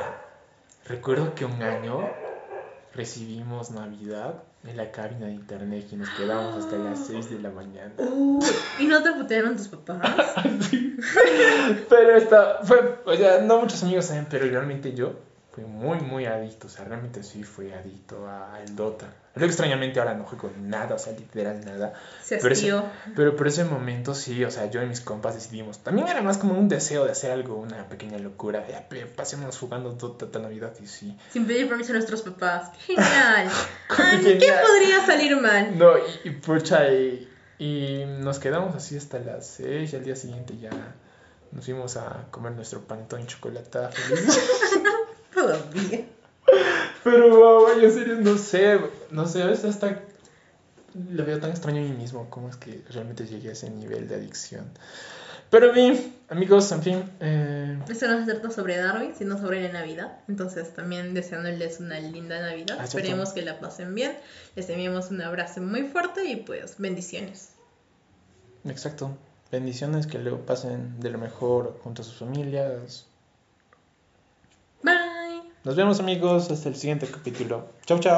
Recuerdo 0.86 1.36
que 1.36 1.46
un 1.46 1.62
año 1.62 2.10
recibimos 2.94 3.72
Navidad 3.72 4.44
en 4.64 4.78
la 4.78 4.92
cabina 4.92 5.28
de 5.28 5.34
internet 5.34 5.88
y 5.92 5.96
nos 5.96 6.10
quedamos 6.12 6.64
hasta 6.64 6.78
las 6.78 7.08
6 7.08 7.30
de 7.30 7.40
la 7.40 7.50
mañana. 7.52 7.94
Uh, 7.98 8.44
¿Y 8.80 8.86
no 8.86 9.04
te 9.04 9.12
putearon 9.14 9.56
tus 9.56 9.68
papás? 9.68 10.00
Pero 11.90 12.18
esta 12.18 12.60
fue, 12.64 13.00
o 13.06 13.16
sea, 13.16 13.42
no 13.42 13.62
muchos 13.62 13.84
amigos 13.84 14.06
saben, 14.06 14.26
pero 14.30 14.46
realmente 14.46 14.94
yo 14.94 15.14
fui 15.52 15.64
muy, 15.64 16.00
muy 16.00 16.26
adicto, 16.26 16.68
o 16.68 16.70
sea, 16.70 16.86
realmente 16.86 17.24
sí 17.24 17.44
fui 17.44 17.72
adicto 17.72 18.28
al 18.28 18.76
Dota. 18.76 19.08
Luego 19.38 19.46
extrañamente 19.52 20.00
ahora 20.00 20.14
no 20.14 20.24
juego 20.26 20.52
nada, 20.60 20.96
o 20.96 21.00
sea, 21.00 21.14
literal 21.14 21.64
nada. 21.66 21.94
Se 22.24 22.38
Pero 22.38 22.54
ese, 22.54 22.74
pero 23.16 23.36
por 23.36 23.48
ese 23.48 23.64
momento 23.64 24.14
sí, 24.16 24.44
o 24.44 24.52
sea, 24.52 24.70
yo 24.70 24.82
y 24.84 24.86
mis 24.88 25.02
compas 25.02 25.36
decidimos. 25.36 25.80
También 25.84 26.08
era 26.08 26.22
más 26.22 26.38
como 26.38 26.54
un 26.60 26.68
deseo 26.68 27.06
de 27.06 27.12
hacer 27.12 27.32
algo, 27.32 27.56
una 27.56 27.88
pequeña 27.90 28.18
locura. 28.18 28.62
De, 28.62 28.76
"Ah, 28.76 28.86
pe- 28.90 29.06
pasemos 29.06 29.58
jugando 29.58 29.92
Dota 29.94 30.26
esta 30.26 30.40
Navidad 30.40 30.74
y 30.82 30.88
sí. 30.88 31.18
Sin 31.32 31.46
pedir 31.48 31.68
permiso 31.70 31.92
a 31.92 31.96
nuestros 31.96 32.22
papás. 32.22 32.72
Genial. 32.80 33.50
Ay, 33.90 34.38
¿Qué 34.40 34.52
podría 34.66 35.06
salir 35.06 35.40
mal? 35.40 35.78
No, 35.78 35.98
y, 35.98 36.28
y 36.30 36.32
pucha, 36.32 36.92
y, 36.92 37.30
y 37.60 38.04
nos 38.20 38.40
quedamos 38.40 38.76
así 38.76 38.98
hasta 38.98 39.20
las 39.20 39.46
6 39.48 39.94
y 39.94 39.96
al 39.96 40.04
día 40.04 40.16
siguiente 40.16 40.58
ya 40.58 40.70
nos 41.52 41.64
fuimos 41.66 41.96
a 41.98 42.26
comer 42.32 42.52
nuestro 42.54 42.82
panetón 42.82 43.22
y 43.22 43.26
chocolate. 43.28 43.80
Todavía. 45.34 46.06
Pero, 47.12 47.38
wow, 47.38 47.82
en 47.82 47.92
serio, 47.92 48.16
no 48.16 48.38
sé, 48.38 48.80
no 49.12 49.28
sé, 49.28 49.44
a 49.44 49.48
veces 49.48 49.66
hasta 49.66 50.02
lo 51.12 51.26
veo 51.26 51.40
tan 51.40 51.52
extraño 51.52 51.80
a 51.80 51.84
mí 51.84 51.92
mismo, 51.92 52.30
cómo 52.30 52.50
es 52.50 52.58
que 52.58 52.84
realmente 52.90 53.26
llegué 53.26 53.50
a 53.50 53.52
ese 53.54 53.70
nivel 53.70 54.08
de 54.08 54.16
adicción. 54.16 54.66
Pero 55.50 55.72
bien, 55.72 56.14
amigos, 56.30 56.72
en 56.72 56.84
fin, 56.84 57.12
eh, 57.22 57.80
Esto 57.88 58.08
no 58.08 58.26
se 58.26 58.34
trata 58.34 58.52
sobre 58.52 58.78
Darwin, 58.78 59.14
sino 59.16 59.38
sobre 59.38 59.62
la 59.64 59.72
Navidad. 59.72 60.20
Entonces, 60.28 60.74
también 60.74 61.14
deseándoles 61.14 61.80
una 61.80 62.00
linda 62.00 62.42
Navidad. 62.42 62.78
Ah, 62.80 62.88
cierto. 62.88 62.98
Esperemos 62.98 63.32
que 63.32 63.44
la 63.44 63.60
pasen 63.60 63.96
bien. 63.96 64.18
Les 64.56 64.70
enviamos 64.70 65.10
un 65.10 65.22
abrazo 65.22 65.62
muy 65.62 65.84
fuerte 65.84 66.26
y 66.26 66.36
pues 66.38 66.76
bendiciones. 66.78 67.52
exacto. 68.66 69.16
Bendiciones, 69.50 70.08
que 70.08 70.20
luego 70.20 70.40
pasen 70.40 71.00
de 71.00 71.10
lo 71.10 71.18
mejor 71.18 71.80
junto 71.82 72.02
a 72.02 72.06
sus 72.06 72.18
familias. 72.18 73.06
Bye. 74.84 75.17
Nos 75.68 75.76
vemos 75.76 76.00
amigos, 76.00 76.50
hasta 76.50 76.70
el 76.70 76.78
siguiente 76.78 77.08
capítulo. 77.08 77.66
Chau, 77.86 78.00
chau. 78.00 78.16